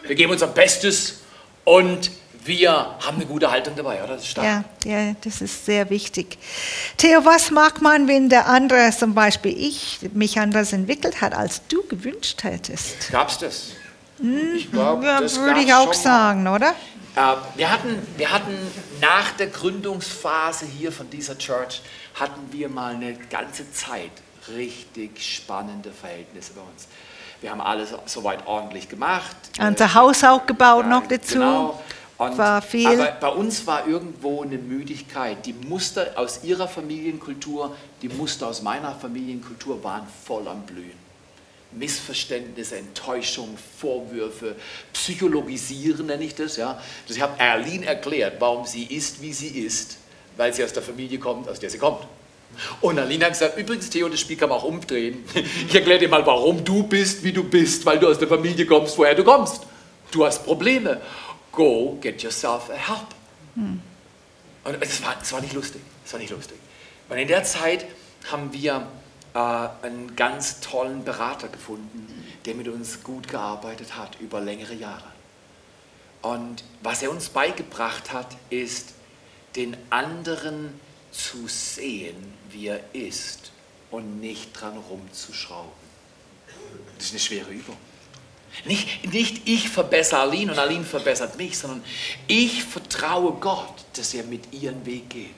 [0.02, 1.20] wir geben unser Bestes
[1.64, 2.10] und
[2.44, 4.14] wir haben eine gute Haltung dabei, oder?
[4.14, 4.64] Das ist stark.
[4.84, 6.38] Ja, ja, das ist sehr wichtig.
[6.96, 11.66] Theo, was mag man, wenn der andere, zum Beispiel ich, mich anders entwickelt hat, als
[11.66, 13.10] du gewünscht hättest?
[13.10, 13.66] Gab es das?
[14.20, 16.70] Hm, ich glaube, ja, das würde ich auch sagen, oder?
[17.16, 18.56] Äh, wir, hatten, wir hatten
[19.00, 21.82] nach der Gründungsphase hier von dieser Church,
[22.16, 24.10] hatten wir mal eine ganze Zeit
[24.48, 26.88] richtig spannende Verhältnisse bei uns.
[27.40, 29.36] Wir haben alles soweit ordentlich gemacht.
[29.60, 31.34] Unser Haus auch gebaut ja, noch dazu.
[31.34, 31.82] Genau.
[32.18, 32.86] Und, war viel.
[32.86, 35.44] Aber bei uns war irgendwo eine Müdigkeit.
[35.44, 41.06] Die Muster aus ihrer Familienkultur, die Muster aus meiner Familienkultur waren voll am Blühen.
[41.72, 44.56] Missverständnisse, Enttäuschung, Vorwürfe,
[44.94, 46.56] Psychologisieren nenne ich das.
[46.56, 46.80] Ja.
[47.06, 49.98] Ich habe Erlin erklärt, warum sie ist, wie sie ist,
[50.36, 52.06] weil sie aus der Familie kommt, aus der sie kommt.
[52.80, 55.24] Und Aline hat gesagt, übrigens Theo, das Spiel kann man auch umdrehen.
[55.68, 58.66] Ich erkläre dir mal, warum du bist, wie du bist, weil du aus der Familie
[58.66, 59.62] kommst, woher du kommst.
[60.10, 61.00] Du hast Probleme.
[61.52, 63.06] Go get yourself a help.
[63.54, 63.80] Hm.
[64.64, 65.80] Und es war, war nicht lustig.
[66.04, 66.56] Es war nicht lustig.
[67.08, 67.86] Weil in der Zeit
[68.30, 68.86] haben wir
[69.34, 72.06] äh, einen ganz tollen Berater gefunden,
[72.44, 75.04] der mit uns gut gearbeitet hat über längere Jahre.
[76.22, 78.94] Und was er uns beigebracht hat, ist,
[79.56, 80.78] den anderen
[81.10, 82.16] zu sehen,
[82.50, 83.52] wie er ist
[83.90, 85.70] und nicht dran rumzuschrauben.
[86.96, 87.76] Das ist eine schwere Übung.
[88.64, 91.82] Nicht, nicht ich verbessere Aline und Aline verbessert mich, sondern
[92.26, 95.34] ich vertraue Gott, dass er mit ihren Weg geht.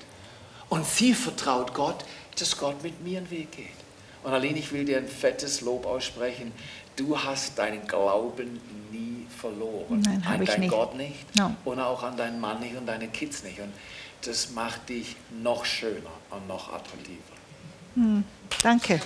[0.68, 2.04] Und sie vertraut Gott,
[2.38, 3.66] dass Gott mit mir einen Weg geht.
[4.22, 6.52] Und Aline, ich will dir ein fettes Lob aussprechen.
[6.96, 8.60] Du hast deinen Glauben
[8.92, 10.00] nie verloren.
[10.00, 10.68] Nein, an ich deinen.
[10.68, 11.54] Gott nicht No.
[11.64, 13.58] und auch an deinen Mann nicht und deine Kids nicht.
[13.60, 13.72] Und
[14.22, 17.18] das macht dich noch schöner und noch attraktiver.
[18.62, 19.00] Danke.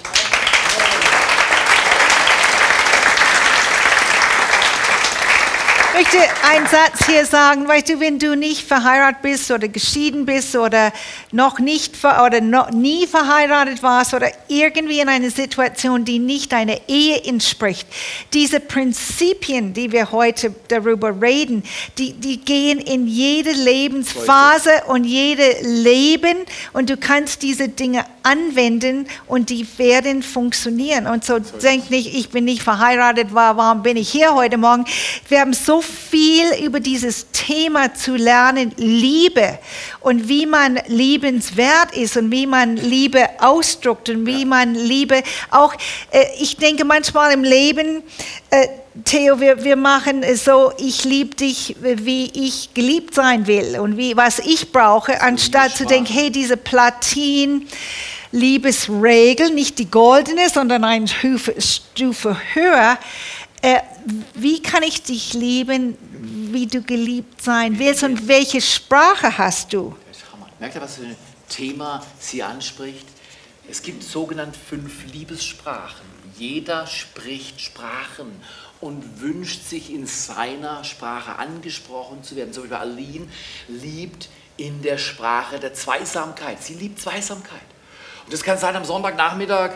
[5.95, 6.17] Möchte
[6.49, 10.93] einen Satz hier sagen, weißt du, wenn du nicht verheiratet bist oder geschieden bist oder
[11.33, 16.77] noch nicht oder noch nie verheiratet warst oder irgendwie in einer Situation, die nicht deiner
[16.89, 17.87] Ehe entspricht,
[18.33, 21.63] diese Prinzipien, die wir heute darüber reden,
[21.99, 26.39] die, die gehen in jede Lebensphase und jede Leben
[26.73, 31.07] und du kannst diese Dinge anwenden und die werden funktionieren.
[31.07, 34.85] Und so denk nicht, ich bin nicht verheiratet, war, warum bin ich hier heute Morgen?
[35.29, 39.59] Wir haben so viel über dieses Thema zu lernen, Liebe
[40.01, 45.75] und wie man liebenswert ist und wie man Liebe ausdrückt und wie man Liebe auch,
[46.11, 48.03] äh, ich denke manchmal im Leben,
[48.51, 48.69] äh,
[49.05, 54.17] Theo, wir, wir machen so, ich liebe dich, wie ich geliebt sein will und wie,
[54.17, 57.67] was ich brauche, anstatt zu denken, hey, diese Platin,
[58.33, 62.99] Liebesregel, nicht die goldene, sondern eine Stufe, Stufe höher.
[63.63, 63.81] Äh,
[64.35, 65.97] wie kann ich dich lieben,
[66.53, 69.97] wie du geliebt sein willst und welche Sprache hast du?
[70.59, 71.17] Merkt ihr, was für ein
[71.49, 73.07] Thema sie anspricht?
[73.69, 76.05] Es gibt sogenannte fünf Liebessprachen.
[76.37, 78.33] Jeder spricht Sprachen
[78.81, 82.53] und wünscht sich in seiner Sprache angesprochen zu werden.
[82.53, 83.29] Zum Beispiel Aline
[83.69, 86.63] liebt in der Sprache der Zweisamkeit.
[86.63, 87.61] Sie liebt Zweisamkeit.
[88.25, 89.75] Und das kann sein am Sonntagnachmittag,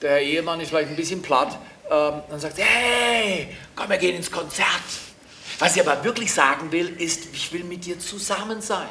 [0.00, 1.58] der Ehemann ist vielleicht ein bisschen platt,
[1.90, 4.68] ähm, dann sagt hey, komm, wir gehen ins Konzert.
[5.58, 8.88] Was sie aber wirklich sagen will, ist, ich will mit dir zusammen sein.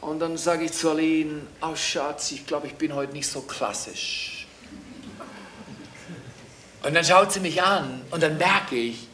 [0.00, 3.40] Und dann sage ich zu Aline, oh Schatz, ich glaube, ich bin heute nicht so
[3.40, 4.46] klassisch.
[6.82, 9.07] Und dann schaut sie mich an und dann merke ich,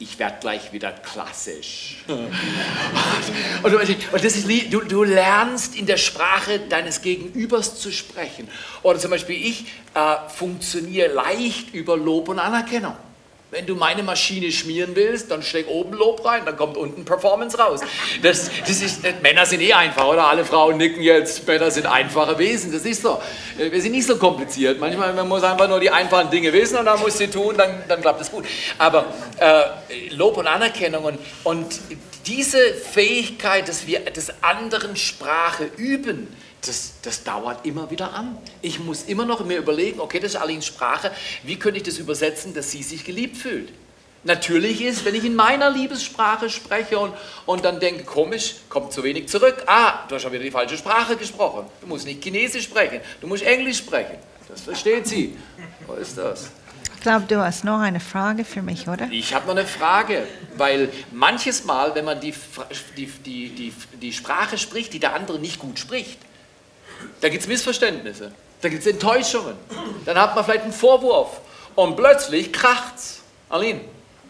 [0.00, 1.98] ich werde gleich wieder klassisch.
[2.08, 8.48] und, und ist, du, du lernst in der Sprache deines Gegenübers zu sprechen.
[8.82, 12.96] Oder zum Beispiel ich äh, funktioniere leicht über Lob und Anerkennung.
[13.52, 17.58] Wenn du meine Maschine schmieren willst, dann steck oben Lob rein, dann kommt unten Performance
[17.58, 17.80] raus.
[18.22, 20.28] Das, das ist, äh, Männer sind eh einfach, oder?
[20.28, 23.20] Alle Frauen nicken jetzt, Männer sind einfache Wesen, das ist so.
[23.58, 24.78] Äh, Wir sind nicht so kompliziert.
[24.78, 27.82] Manchmal man muss einfach nur die einfachen Dinge wissen und dann muss sie tun, dann,
[27.88, 28.44] dann klappt es gut.
[28.78, 29.06] Aber
[29.38, 31.80] äh, Lob und Anerkennung und, und
[32.26, 36.28] diese Fähigkeit, dass wir des anderen Sprache üben,
[36.66, 38.36] das, das dauert immer wieder an.
[38.62, 41.10] Ich muss immer noch mir überlegen, okay, das ist Alins Sprache,
[41.42, 43.70] wie könnte ich das übersetzen, dass sie sich geliebt fühlt?
[44.22, 47.14] Natürlich ist, wenn ich in meiner Liebessprache spreche und,
[47.46, 49.62] und dann denke, komisch, kommt zu wenig zurück.
[49.66, 51.66] Ah, du hast schon wieder die falsche Sprache gesprochen.
[51.80, 54.18] Du musst nicht Chinesisch sprechen, du musst Englisch sprechen.
[54.46, 55.38] Das versteht sie.
[55.86, 56.50] Wo ist das?
[56.96, 59.08] Ich glaube, du hast noch eine Frage für mich, oder?
[59.10, 60.26] Ich habe noch eine Frage,
[60.58, 62.34] weil manches Mal, wenn man die,
[62.94, 66.18] die, die, die, die Sprache spricht, die der andere nicht gut spricht,
[67.20, 69.54] da gibt es Missverständnisse, da gibt es Enttäuschungen,
[70.04, 71.40] dann hat man vielleicht einen Vorwurf
[71.74, 73.20] und plötzlich kracht's.
[73.48, 73.80] Aline,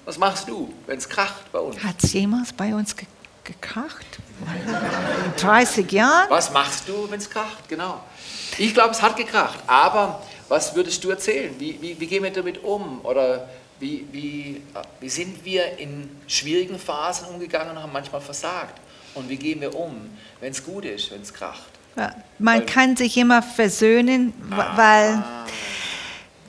[0.05, 1.83] was machst du, wenn es kracht bei uns?
[1.83, 3.07] Hat es jemals bei uns ge
[3.45, 4.07] gekracht?
[4.41, 6.31] In 30 Jahren?
[6.31, 7.69] Was machst du, wenn es kracht?
[7.69, 8.01] Genau.
[8.59, 11.55] Ich glaube, es hat gekracht, aber was würdest du erzählen?
[11.59, 13.01] Wie, wie, wie gehen wir damit um?
[13.05, 14.63] Oder wie, wie,
[15.01, 18.81] wie sind wir in schwierigen Phasen umgegangen und haben manchmal versagt?
[19.15, 21.70] Und wie gehen wir um, wenn es gut ist, wenn es kracht?
[22.39, 25.23] Man kann sich immer versöhnen, wa- weil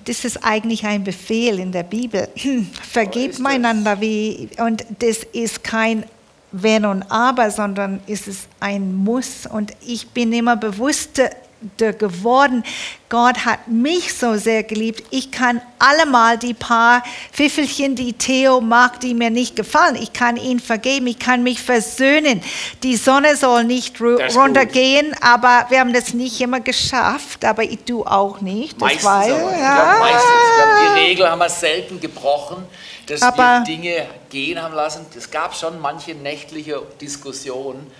[0.06, 2.28] das ist eigentlich ein Befehl in der Bibel.
[2.92, 6.06] Vergebt einander wie und das ist kein
[6.52, 9.46] Wenn und Aber, sondern ist es ein Muss.
[9.46, 11.30] Und ich bin immer bewusster
[11.78, 12.64] geworden.
[13.10, 15.04] Gott hat mich so sehr geliebt.
[15.12, 20.38] Ich kann allemal die paar Pfiffelchen, die Theo mag, die mir nicht gefallen, ich kann
[20.38, 21.08] ihn vergeben.
[21.08, 22.42] Ich kann mich versöhnen.
[22.84, 24.44] Die Sonne soll nicht ru- Das ist gut.
[24.46, 27.44] runtergehen, aber wir haben das nicht immer geschafft.
[27.44, 28.74] Aber ich, du auch nicht.
[28.82, 29.06] Das Meistens.
[29.54, 29.76] Ich ja.
[29.76, 30.32] glaube, meistens.
[30.50, 32.64] Ich glaube, die Regel haben wir selten gebrochen,
[33.08, 35.06] dass Aber- wir Dinge gehen haben lassen.
[35.18, 37.92] Es gab schon manche nächtliche Diskussionen,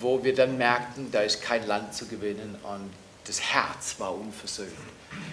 [0.00, 2.90] wo wir dann merkten, da ist kein Land zu gewinnen und
[3.26, 4.70] das Herz war unversöhnt.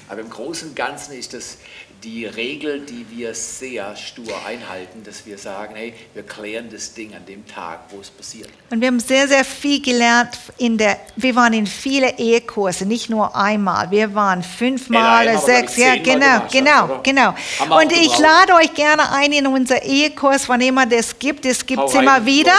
[0.08, 1.58] Aber im Großen und Ganzen ist das
[2.04, 7.14] die Regel, die wir sehr stur einhalten, dass wir sagen, hey, wir klären das Ding
[7.14, 8.50] an dem Tag, wo es passiert.
[8.72, 10.30] Und wir haben sehr, sehr viel gelernt.
[10.58, 13.92] In der, wir waren in viele Ehekurse, nicht nur einmal.
[13.92, 15.78] Wir waren fünfmal oder sechs.
[15.78, 17.36] Ja, genau, genau, genau.
[17.70, 21.46] Und ich lade euch gerne ein in unser Ehekurs, wann immer das gibt.
[21.46, 22.56] Es gibt es immer wieder.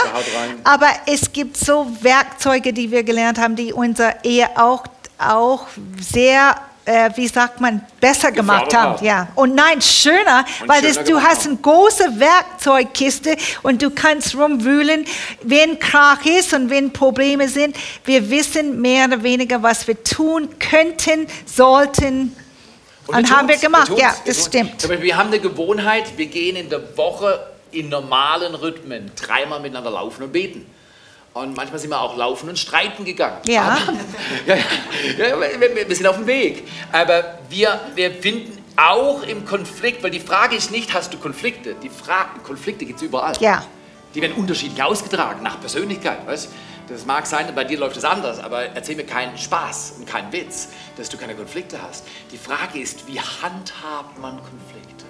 [0.62, 4.84] Aber es gibt so Werkzeuge, die wir gelernt haben, die unsere Ehe auch,
[5.18, 5.66] auch
[6.00, 9.04] sehr äh, wie sagt man, besser gemacht haben.
[9.04, 9.28] Ja.
[9.34, 14.34] Und nein, schöner, und weil schöner das, du hast eine große Werkzeugkiste und du kannst
[14.34, 15.04] rumwühlen,
[15.42, 17.76] wenn Krach ist und wenn Probleme sind.
[18.04, 22.36] Wir wissen mehr oder weniger, was wir tun könnten, sollten.
[23.06, 24.88] Und, und haben wir gemacht, wir ja, das stimmt.
[24.88, 30.24] Wir haben eine Gewohnheit, wir gehen in der Woche in normalen Rhythmen dreimal miteinander laufen
[30.24, 30.66] und beten.
[31.34, 33.38] Und manchmal sind wir auch laufen und streiten gegangen.
[33.46, 33.78] Ja.
[34.46, 36.66] Ja, ja wir, wir, sind auf dem Weg.
[36.90, 41.74] Aber wir, wir finden auch im Konflikt, weil die Frage ist nicht, hast du Konflikte?
[41.82, 43.34] Die Frage, Konflikte gibt es überall.
[43.40, 43.64] Ja.
[44.14, 46.26] Die werden unterschiedlich ausgetragen, nach Persönlichkeit.
[46.26, 46.48] Weißt?
[46.88, 50.32] Das mag sein, bei dir läuft es anders, aber erzähl mir keinen Spaß und keinen
[50.32, 52.04] Witz, dass du keine Konflikte hast.
[52.30, 55.01] Die Frage ist, wie handhabt man Konflikte?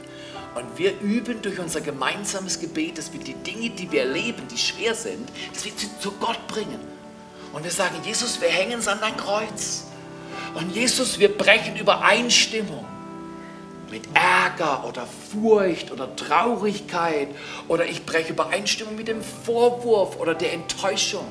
[0.54, 4.58] Und wir üben durch unser gemeinsames Gebet, dass wir die Dinge, die wir erleben, die
[4.58, 6.80] schwer sind, dass wir sie zu Gott bringen.
[7.52, 9.84] Und wir sagen, Jesus, wir hängen es an dein Kreuz.
[10.54, 12.84] Und Jesus, wir brechen Übereinstimmung
[13.90, 17.28] mit Ärger oder Furcht oder Traurigkeit
[17.68, 21.26] oder ich breche Übereinstimmung mit dem Vorwurf oder der Enttäuschung.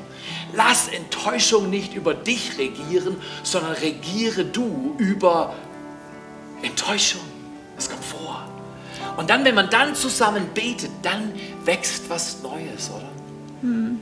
[0.53, 5.55] Lass Enttäuschung nicht über dich regieren, sondern regiere du über
[6.61, 7.21] Enttäuschung.
[7.77, 8.20] Es kommt vor.
[9.21, 11.31] Und dann, wenn man dann zusammen betet, dann
[11.63, 13.07] wächst was Neues, oder?
[13.61, 13.99] Hm.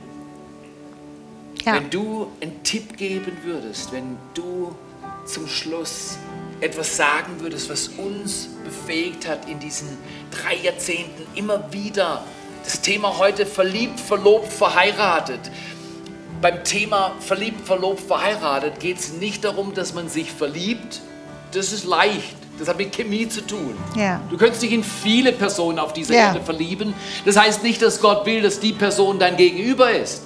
[1.62, 1.74] Ja.
[1.74, 4.74] Wenn du einen Tipp geben würdest, wenn du
[5.26, 6.16] zum Schluss
[6.62, 9.88] etwas sagen würdest, was uns befähigt hat in diesen
[10.30, 12.24] drei Jahrzehnten immer wieder.
[12.64, 15.50] Das Thema heute verliebt, verlobt, verheiratet.
[16.40, 21.02] Beim Thema verliebt, verlobt, verheiratet geht es nicht darum, dass man sich verliebt.
[21.52, 22.39] Das ist leicht.
[22.60, 23.74] Das hat mit Chemie zu tun.
[23.96, 24.20] Ja.
[24.28, 26.26] Du könntest dich in viele Personen auf dieser ja.
[26.26, 26.92] Erde verlieben.
[27.24, 30.24] Das heißt nicht, dass Gott will, dass die Person dein Gegenüber ist.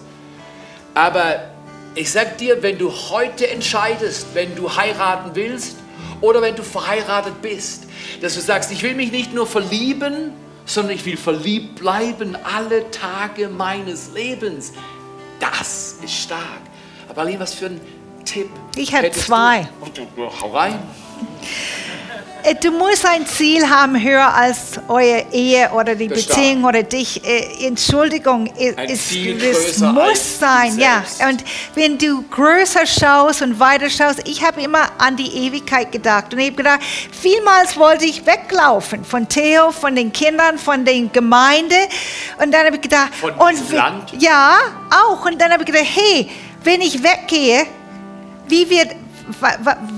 [0.95, 1.45] Aber
[1.95, 5.77] ich sag dir, wenn du heute entscheidest, wenn du heiraten willst
[6.21, 7.85] oder wenn du verheiratet bist,
[8.21, 10.33] dass du sagst, ich will mich nicht nur verlieben,
[10.67, 14.73] sondern ich will verliebt bleiben alle Tage meines Lebens.
[15.39, 16.63] Das ist stark.
[17.09, 17.81] Aber Aline, was für ein
[18.25, 18.51] Tipp?
[18.75, 19.69] Ich habe zwei.
[19.95, 20.07] Du?
[20.41, 20.81] Hau rein.
[22.45, 27.25] Äh, du musst ein Ziel haben, höher als eure Ehe oder die Beziehung oder dich.
[27.25, 31.03] Äh, Entschuldigung, es, es muss sein, ja.
[31.29, 31.43] Und
[31.75, 36.39] wenn du größer schaust und weiter schaust, ich habe immer an die Ewigkeit gedacht und
[36.39, 36.81] ich habe gedacht,
[37.13, 41.77] vielmals wollte ich weglaufen von Theo, von den Kindern, von der Gemeinde
[42.43, 44.13] und dann habe ich gedacht, von und Land?
[44.19, 44.57] ja,
[44.91, 46.31] auch und dann habe ich gedacht, hey,
[46.63, 47.67] wenn ich weggehe,
[48.49, 48.89] wie wird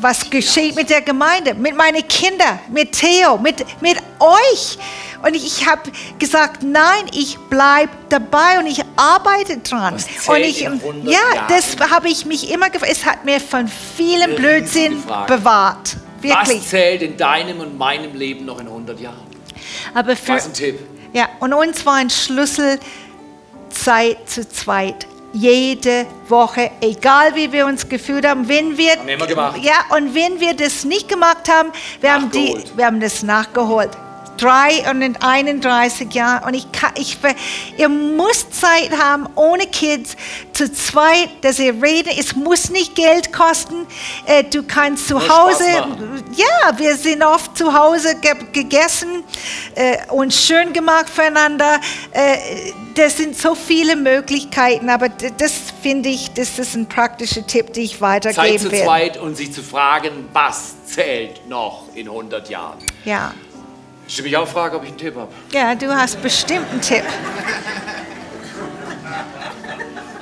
[0.01, 4.79] was geschieht mit der Gemeinde, mit meinen Kindern, mit Theo, mit, mit euch.
[5.23, 9.95] Und ich habe gesagt, nein, ich bleibe dabei und ich arbeite dran.
[9.95, 12.93] Und ich, ja, das habe ich mich immer gefragt.
[12.93, 15.97] Es hat mir von vielem Blödsinn bewahrt.
[16.21, 16.61] Wirklich.
[16.61, 19.27] Was zählt in deinem und meinem Leben noch in 100 Jahren?
[19.95, 20.79] Aber für, was ein Tipp.
[21.13, 22.79] Ja, und uns war ein Schlüssel
[23.71, 28.49] Zeit zu zweit jede Woche, egal wie wir uns gefühlt haben.
[28.49, 29.63] Wenn wir, haben wir.
[29.63, 31.71] Ja, und wenn wir das nicht gemacht haben,
[32.01, 33.91] wir, haben, die, wir haben das nachgeholt.
[34.45, 37.19] 31 Jahre und ich kann, ich,
[37.77, 40.17] ihr müsst Zeit haben ohne Kids,
[40.53, 42.19] zu zweit, dass ihr redet.
[42.19, 43.87] Es muss nicht Geld kosten.
[44.25, 45.65] Äh, du kannst zu Hause,
[46.35, 49.23] ja, wir sind oft zu Hause ge gegessen
[49.75, 51.81] äh, und schön gemacht füreinander.
[52.13, 52.37] Äh,
[52.95, 57.85] das sind so viele Möglichkeiten, aber das finde ich, das ist ein praktischer Tipp, den
[57.85, 58.71] ich weitergeben will.
[58.71, 62.79] Zeit zu zweit und sich zu fragen, was zählt noch in 100 Jahren.
[63.05, 63.35] Ja.
[64.09, 65.33] Ich mich auch fragen, ob ich einen Tipp habe.
[65.53, 67.05] Ja, du hast bestimmt einen Tipp.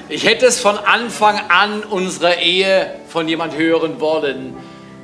[0.09, 4.55] Ich hätte es von Anfang an unserer Ehe von jemand hören wollen,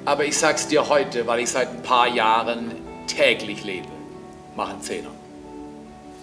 [0.05, 2.73] aber ich sag's dir heute, weil ich seit ein paar Jahren
[3.07, 3.88] täglich lebe.
[4.57, 5.11] Mach einen Zehner.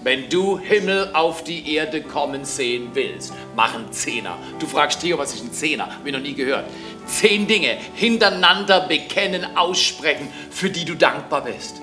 [0.03, 4.37] Wenn du Himmel auf die Erde kommen sehen willst, mach einen Zehner.
[4.59, 5.87] Du fragst Theo, was ist ein Zehner?
[5.87, 6.65] Hab ich noch nie gehört.
[7.07, 11.81] Zehn Dinge hintereinander bekennen, aussprechen, für die du dankbar bist.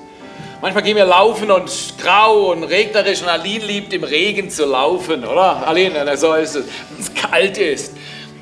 [0.65, 5.23] Manchmal gehen wir laufen und grau und regnerisch und Aline liebt im Regen zu laufen,
[5.23, 5.69] oder?
[5.69, 6.65] Aline, so ist es.
[6.89, 7.93] Wenn es kalt ist.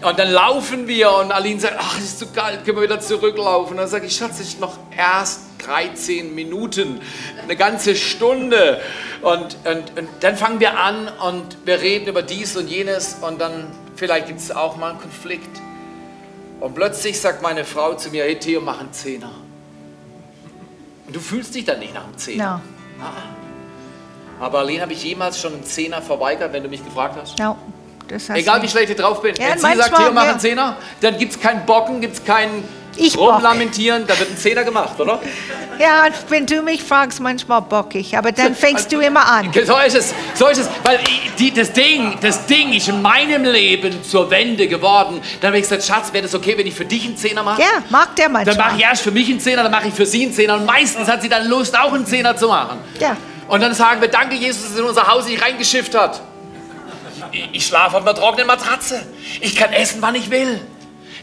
[0.05, 3.01] und dann laufen wir und Aline sagt, ach, es ist zu kalt, können wir wieder
[3.01, 3.73] zurücklaufen.
[3.73, 7.01] Und dann sage ich, Schatz, es ist noch erst 13 Minuten,
[7.43, 8.81] eine ganze Stunde.
[9.23, 13.41] Und, und, und dann fangen wir an und wir reden über dies und jenes und
[13.41, 13.67] dann
[13.97, 15.61] vielleicht gibt es auch mal einen Konflikt.
[16.61, 19.33] Und plötzlich sagt meine Frau zu mir, hey Theo, mach einen Zehner.
[21.13, 22.61] Du fühlst dich dann nicht nach einem Zehner.
[22.99, 23.05] No.
[23.05, 24.45] Ah.
[24.45, 27.39] Aber Aline, habe ich jemals schon einen Zehner verweigert, wenn du mich gefragt hast?
[27.39, 27.57] No.
[28.35, 29.35] Egal wie schlecht ich drauf bin.
[29.37, 32.25] Ja, Wenn sie sagt, hier, mach einen Zehner, dann gibt es keinen Bocken, gibt es
[32.25, 32.65] keinen
[32.97, 35.21] ich rumlamentieren, da wird ein Zehner gemacht, oder?
[35.79, 39.51] Ja, wenn du mich fragst, manchmal bock ich, aber dann fängst du immer an.
[39.65, 40.99] So ist es, so ist es, weil
[41.39, 45.21] die, das, Ding, das Ding ist in meinem Leben zur Wende geworden.
[45.41, 47.63] Dann habe ich gesagt, Schatz, wäre das okay, wenn ich für dich einen Zehner mache?
[47.63, 48.55] Ja, mag der manchmal.
[48.55, 50.55] Dann mache ich erst für mich einen Zehner, dann mache ich für sie einen Zehner
[50.57, 52.79] und meistens hat sie dann Lust, auch einen Zehner zu machen.
[53.01, 53.17] Ja.
[53.49, 56.21] Und dann sagen wir, danke Jesus, dass er in unser Haus nicht reingeschifft hat.
[57.53, 59.03] Ich schlafe auf einer trockenen Matratze.
[59.41, 60.61] Ich kann essen, wann ich will.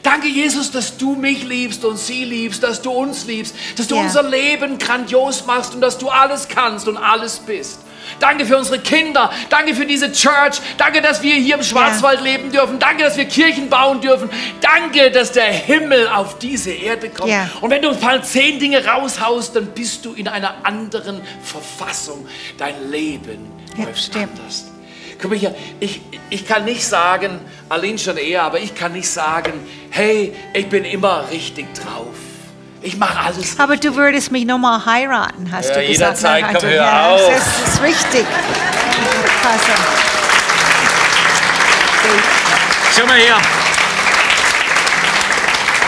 [0.03, 3.95] Danke, Jesus, dass du mich liebst und sie liebst, dass du uns liebst, dass du
[3.95, 4.05] yeah.
[4.05, 7.79] unser Leben grandios machst und dass du alles kannst und alles bist.
[8.19, 9.29] Danke für unsere Kinder.
[9.49, 10.59] Danke für diese Church.
[10.77, 12.37] Danke, dass wir hier im Schwarzwald yeah.
[12.37, 12.79] leben dürfen.
[12.79, 14.29] Danke, dass wir Kirchen bauen dürfen.
[14.61, 17.29] Danke, dass der Himmel auf diese Erde kommt.
[17.29, 17.49] Yeah.
[17.61, 22.25] Und wenn du ein paar zehn Dinge raushaust, dann bist du in einer anderen Verfassung.
[22.57, 24.29] Dein Leben ja, läuft stimmt.
[24.39, 24.65] anders.
[25.21, 29.09] Guck mal hier, ich, ich kann nicht sagen, Aline schon eher, aber ich kann nicht
[29.09, 29.51] sagen,
[29.89, 32.15] hey, ich bin immer richtig drauf.
[32.81, 33.59] Ich mache alles.
[33.59, 36.21] Aber du würdest mich nochmal heiraten, hast ja, du gesagt.
[36.21, 37.21] Jederzeit, komm, hör ja, auf.
[37.27, 38.25] Das ist wichtig.
[42.97, 43.35] Schau mal her.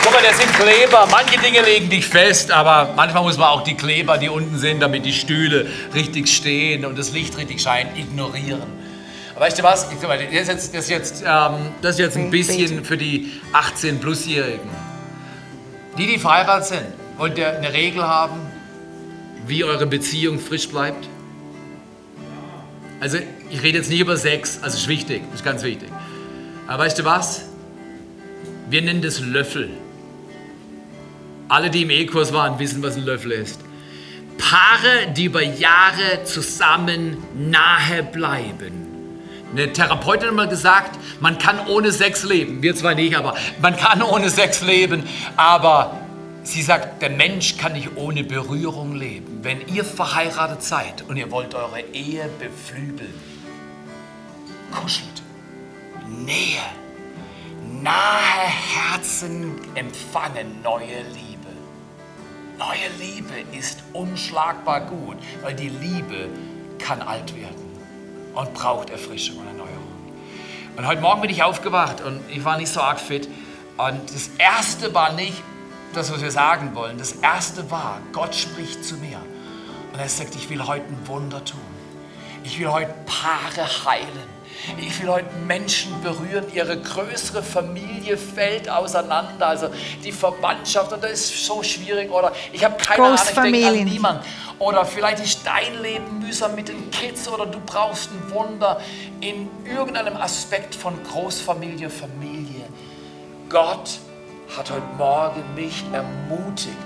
[0.03, 1.07] Guck mal, das sind Kleber.
[1.09, 4.81] Manche Dinge legen dich fest, aber manchmal muss man auch die Kleber, die unten sind,
[4.81, 8.80] damit die Stühle richtig stehen und das Licht richtig scheint, ignorieren.
[9.41, 9.89] Weißt du was?
[9.89, 14.69] das ist jetzt, das ist jetzt, ähm, das ist jetzt ein bisschen für die 18-Plus-Jährigen.
[15.97, 16.85] Die, die verheiratet sind,
[17.17, 18.39] wollt ihr eine Regel haben,
[19.47, 21.07] wie eure Beziehung frisch bleibt?
[22.99, 23.17] Also,
[23.49, 25.89] ich rede jetzt nicht über Sex, also ist wichtig, ist ganz wichtig.
[26.67, 27.45] Aber weißt du was?
[28.69, 29.71] Wir nennen das Löffel.
[31.49, 33.59] Alle, die im E-Kurs waren, wissen, was ein Löffel ist.
[34.37, 38.90] Paare, die über Jahre zusammen nahe bleiben
[39.51, 42.61] eine Therapeutin hat mal gesagt, man kann ohne Sex leben.
[42.61, 45.03] Wir zwar nicht, aber man kann ohne Sex leben.
[45.35, 45.97] Aber
[46.43, 49.39] sie sagt, der Mensch kann nicht ohne Berührung leben.
[49.43, 53.13] Wenn ihr verheiratet seid und ihr wollt eure Ehe beflügeln,
[54.71, 55.07] kuschelt,
[56.07, 56.61] Nähe,
[57.81, 61.31] nahe Herzen empfangen neue Liebe.
[62.57, 66.29] Neue Liebe ist unschlagbar gut, weil die Liebe
[66.79, 67.60] kann alt werden
[68.33, 69.71] und braucht Erfrischung und Erneuerung.
[70.77, 73.27] Und heute Morgen bin ich aufgewacht und ich war nicht so arg fit.
[73.77, 75.41] Und das Erste war nicht
[75.93, 76.97] das, was wir sagen wollen.
[76.97, 79.19] Das Erste war, Gott spricht zu mir.
[79.91, 81.59] Und er sagt, ich will heute ein Wunder tun.
[82.43, 84.40] Ich will heute Paare heilen.
[84.77, 86.45] Ich will heute Menschen berühren.
[86.53, 89.47] Ihre größere Familie fällt auseinander.
[89.47, 89.69] Also
[90.03, 92.11] die Verwandtschaft, und das ist so schwierig.
[92.11, 94.23] Oder ich habe keine Ahnung, ich denke an niemanden.
[94.59, 98.79] Oder vielleicht ist dein Leben mühsam mit den Kids oder du brauchst ein Wunder
[99.19, 102.65] in irgendeinem Aspekt von Großfamilie, Familie.
[103.49, 103.97] Gott
[104.55, 106.77] hat heute Morgen mich ermutigt,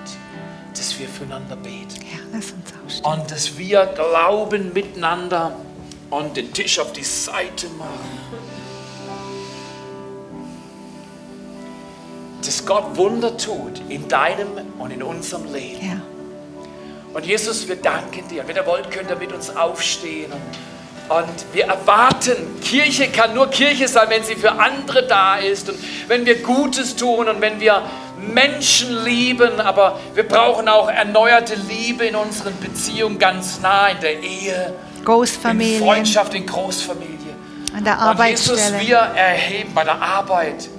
[0.71, 2.01] dass wir füreinander beten.
[2.01, 3.05] Ja, lass uns aufstehen.
[3.05, 5.51] Und dass wir glauben miteinander
[6.09, 8.19] und den Tisch auf die Seite machen.
[12.43, 15.87] Dass Gott Wunder tut in deinem und in unserem Leben.
[15.87, 16.01] Ja.
[17.13, 18.45] Und Jesus, wir danken dir.
[18.45, 20.31] Wenn ihr wollt, könnt ihr mit uns aufstehen.
[20.31, 25.69] Und, und wir erwarten, Kirche kann nur Kirche sein, wenn sie für andere da ist.
[25.69, 25.77] Und
[26.07, 27.83] wenn wir Gutes tun und wenn wir
[28.17, 29.59] Menschen lieben.
[29.59, 34.75] Aber wir brauchen auch erneuerte Liebe in unseren Beziehungen ganz nah, in der Ehe.
[35.05, 35.77] Großfamilie.
[35.77, 37.15] In Freundschaft, in Großfamilie.
[37.75, 38.59] An der Arbeitsstelle.
[38.59, 40.69] Und Jesus, wir erheben bei der Arbeit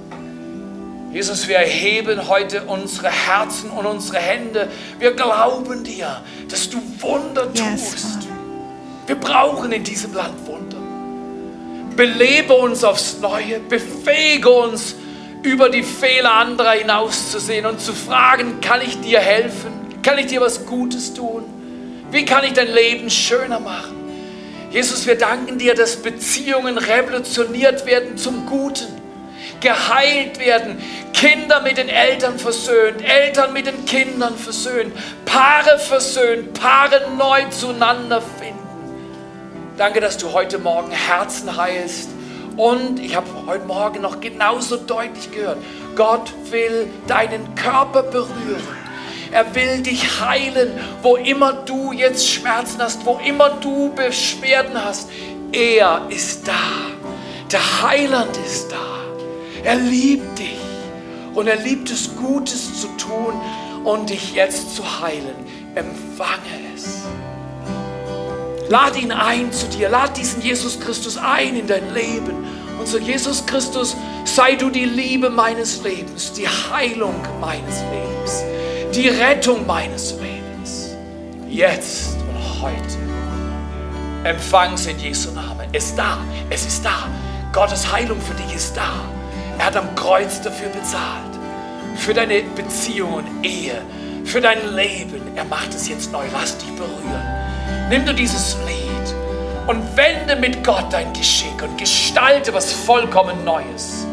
[1.16, 4.68] Jesus, wir erheben heute unsere Herzen und unsere Hände.
[4.98, 7.94] Wir glauben dir, dass du Wunder tust.
[7.94, 8.18] Yes,
[9.06, 10.76] wir brauchen in diesem Land Wunder.
[11.96, 14.94] Belebe uns aufs Neue, befähige uns,
[15.42, 19.72] über die Fehler anderer hinauszusehen und zu fragen, kann ich dir helfen?
[20.02, 21.44] Kann ich dir was Gutes tun?
[22.10, 23.95] Wie kann ich dein Leben schöner machen?
[24.76, 28.84] Jesus, wir danken dir, dass Beziehungen revolutioniert werden zum Guten
[29.62, 30.76] geheilt werden,
[31.14, 34.92] Kinder mit den Eltern versöhnt, Eltern mit den Kindern versöhnt,
[35.24, 38.58] Paare versöhnt, Paare neu zueinander finden.
[39.78, 42.10] Danke, dass du heute Morgen Herzen heilst
[42.58, 45.56] Und ich habe heute Morgen noch genauso deutlich gehört,
[45.94, 48.85] Gott will deinen Körper berühren.
[49.32, 50.72] Er will dich heilen,
[51.02, 55.08] wo immer du jetzt Schmerzen hast, wo immer du Beschwerden hast.
[55.52, 56.52] Er ist da.
[57.50, 58.76] Der Heiland ist da.
[59.64, 60.58] Er liebt dich
[61.34, 63.34] und er liebt es, Gutes zu tun
[63.84, 65.34] und dich jetzt zu heilen.
[65.74, 67.02] Empfange es.
[68.68, 69.88] Lad ihn ein zu dir.
[69.88, 72.46] Lad diesen Jesus Christus ein in dein Leben.
[72.78, 78.15] Und so, Jesus Christus, sei du die Liebe meines Lebens, die Heilung meines Lebens,
[78.96, 80.96] die Rettung meines Lebens.
[81.50, 82.96] Jetzt und heute.
[84.24, 85.68] Empfang's in Jesu Namen.
[85.72, 86.18] Es ist da.
[86.48, 87.06] Es ist da.
[87.52, 88.88] Gottes Heilung für dich ist da.
[89.58, 91.38] Er hat am Kreuz dafür bezahlt.
[91.96, 93.82] Für deine Beziehung und Ehe.
[94.24, 95.20] Für dein Leben.
[95.36, 96.24] Er macht es jetzt neu.
[96.32, 97.22] Lass dich berühren.
[97.90, 99.14] Nimm du dieses Lied
[99.66, 104.06] und wende mit Gott dein Geschick und gestalte was vollkommen Neues.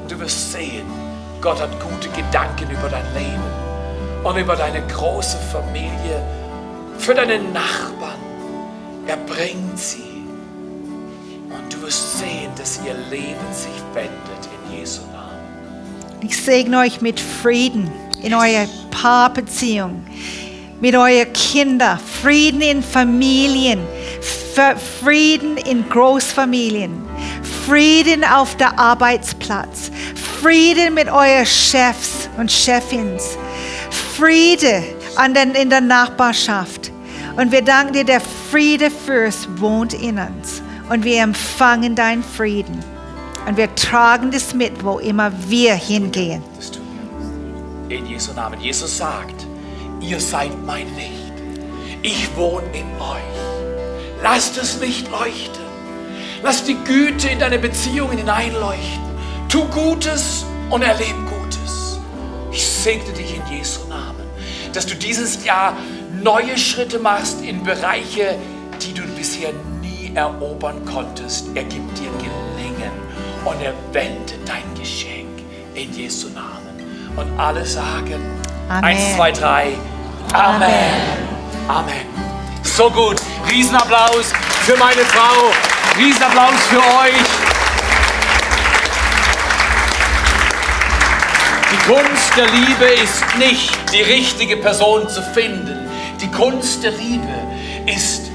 [0.00, 0.86] Und du wirst sehen,
[1.40, 3.55] Gott hat gute Gedanken über dein Leben
[4.26, 6.20] und über deine große Familie,
[6.98, 8.18] für deine Nachbarn.
[9.06, 10.24] Er bringt sie.
[11.48, 16.20] Und du wirst sehen, dass ihr Leben sich wendet in Jesu Namen.
[16.22, 17.88] Ich segne euch mit Frieden
[18.22, 20.04] in eurer Paarbeziehung
[20.80, 23.80] mit euren Kindern, Frieden in Familien,
[25.00, 27.02] Frieden in Großfamilien,
[27.66, 29.90] Frieden auf der Arbeitsplatz,
[30.40, 33.38] Frieden mit euren Chefs und Chefins,
[34.16, 34.82] Friede
[35.16, 36.90] an den, in der Nachbarschaft.
[37.36, 40.62] Und wir danken dir, der Friede Fürst wohnt in uns.
[40.88, 42.82] Und wir empfangen deinen Frieden.
[43.46, 46.42] Und wir tragen das mit, wo immer wir hingehen.
[47.88, 48.60] In Jesu Namen.
[48.60, 49.46] Jesus sagt,
[50.00, 51.32] ihr seid mein Licht.
[52.02, 54.22] Ich wohne in euch.
[54.22, 55.64] Lasst das Licht leuchten.
[56.42, 59.04] Lass die Güte in deine Beziehungen hineinleuchten.
[59.48, 62.00] Tu Gutes und erlebe Gutes.
[62.50, 63.85] Ich segne dich in Jesu
[64.76, 65.74] dass du dieses Jahr
[66.22, 68.36] neue Schritte machst in Bereiche,
[68.82, 69.50] die du bisher
[69.80, 71.46] nie erobern konntest.
[71.54, 72.92] Er gibt dir Gelingen
[73.46, 75.30] und er wendet dein Geschenk
[75.74, 76.76] in Jesu Namen.
[77.16, 78.20] Und alle sagen,
[78.68, 78.84] Amen.
[78.84, 79.68] eins, zwei, drei.
[80.34, 80.68] Amen.
[81.68, 82.06] Amen.
[82.62, 83.16] So gut.
[83.50, 84.32] Riesenapplaus
[84.66, 85.52] für meine Frau.
[85.96, 87.55] Riesenapplaus für euch.
[91.76, 95.88] Die Kunst der Liebe ist nicht, die richtige Person zu finden.
[96.22, 97.28] Die Kunst der Liebe
[97.86, 98.30] ist,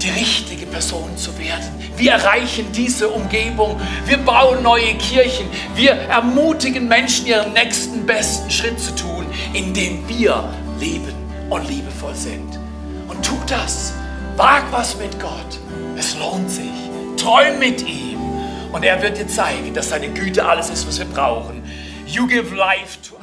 [0.00, 1.68] die richtige Person zu werden.
[1.96, 3.78] Wir erreichen diese Umgebung.
[4.06, 5.46] Wir bauen neue Kirchen.
[5.74, 11.14] Wir ermutigen Menschen, ihren nächsten besten Schritt zu tun, indem wir leben
[11.50, 12.58] und liebevoll sind.
[13.08, 13.92] Und tu das.
[14.36, 15.58] Wag was mit Gott.
[15.98, 16.70] Es lohnt sich.
[17.18, 18.18] Träum mit ihm.
[18.72, 21.59] Und er wird dir zeigen, dass seine Güte alles ist, was wir brauchen.
[22.10, 23.19] You give life to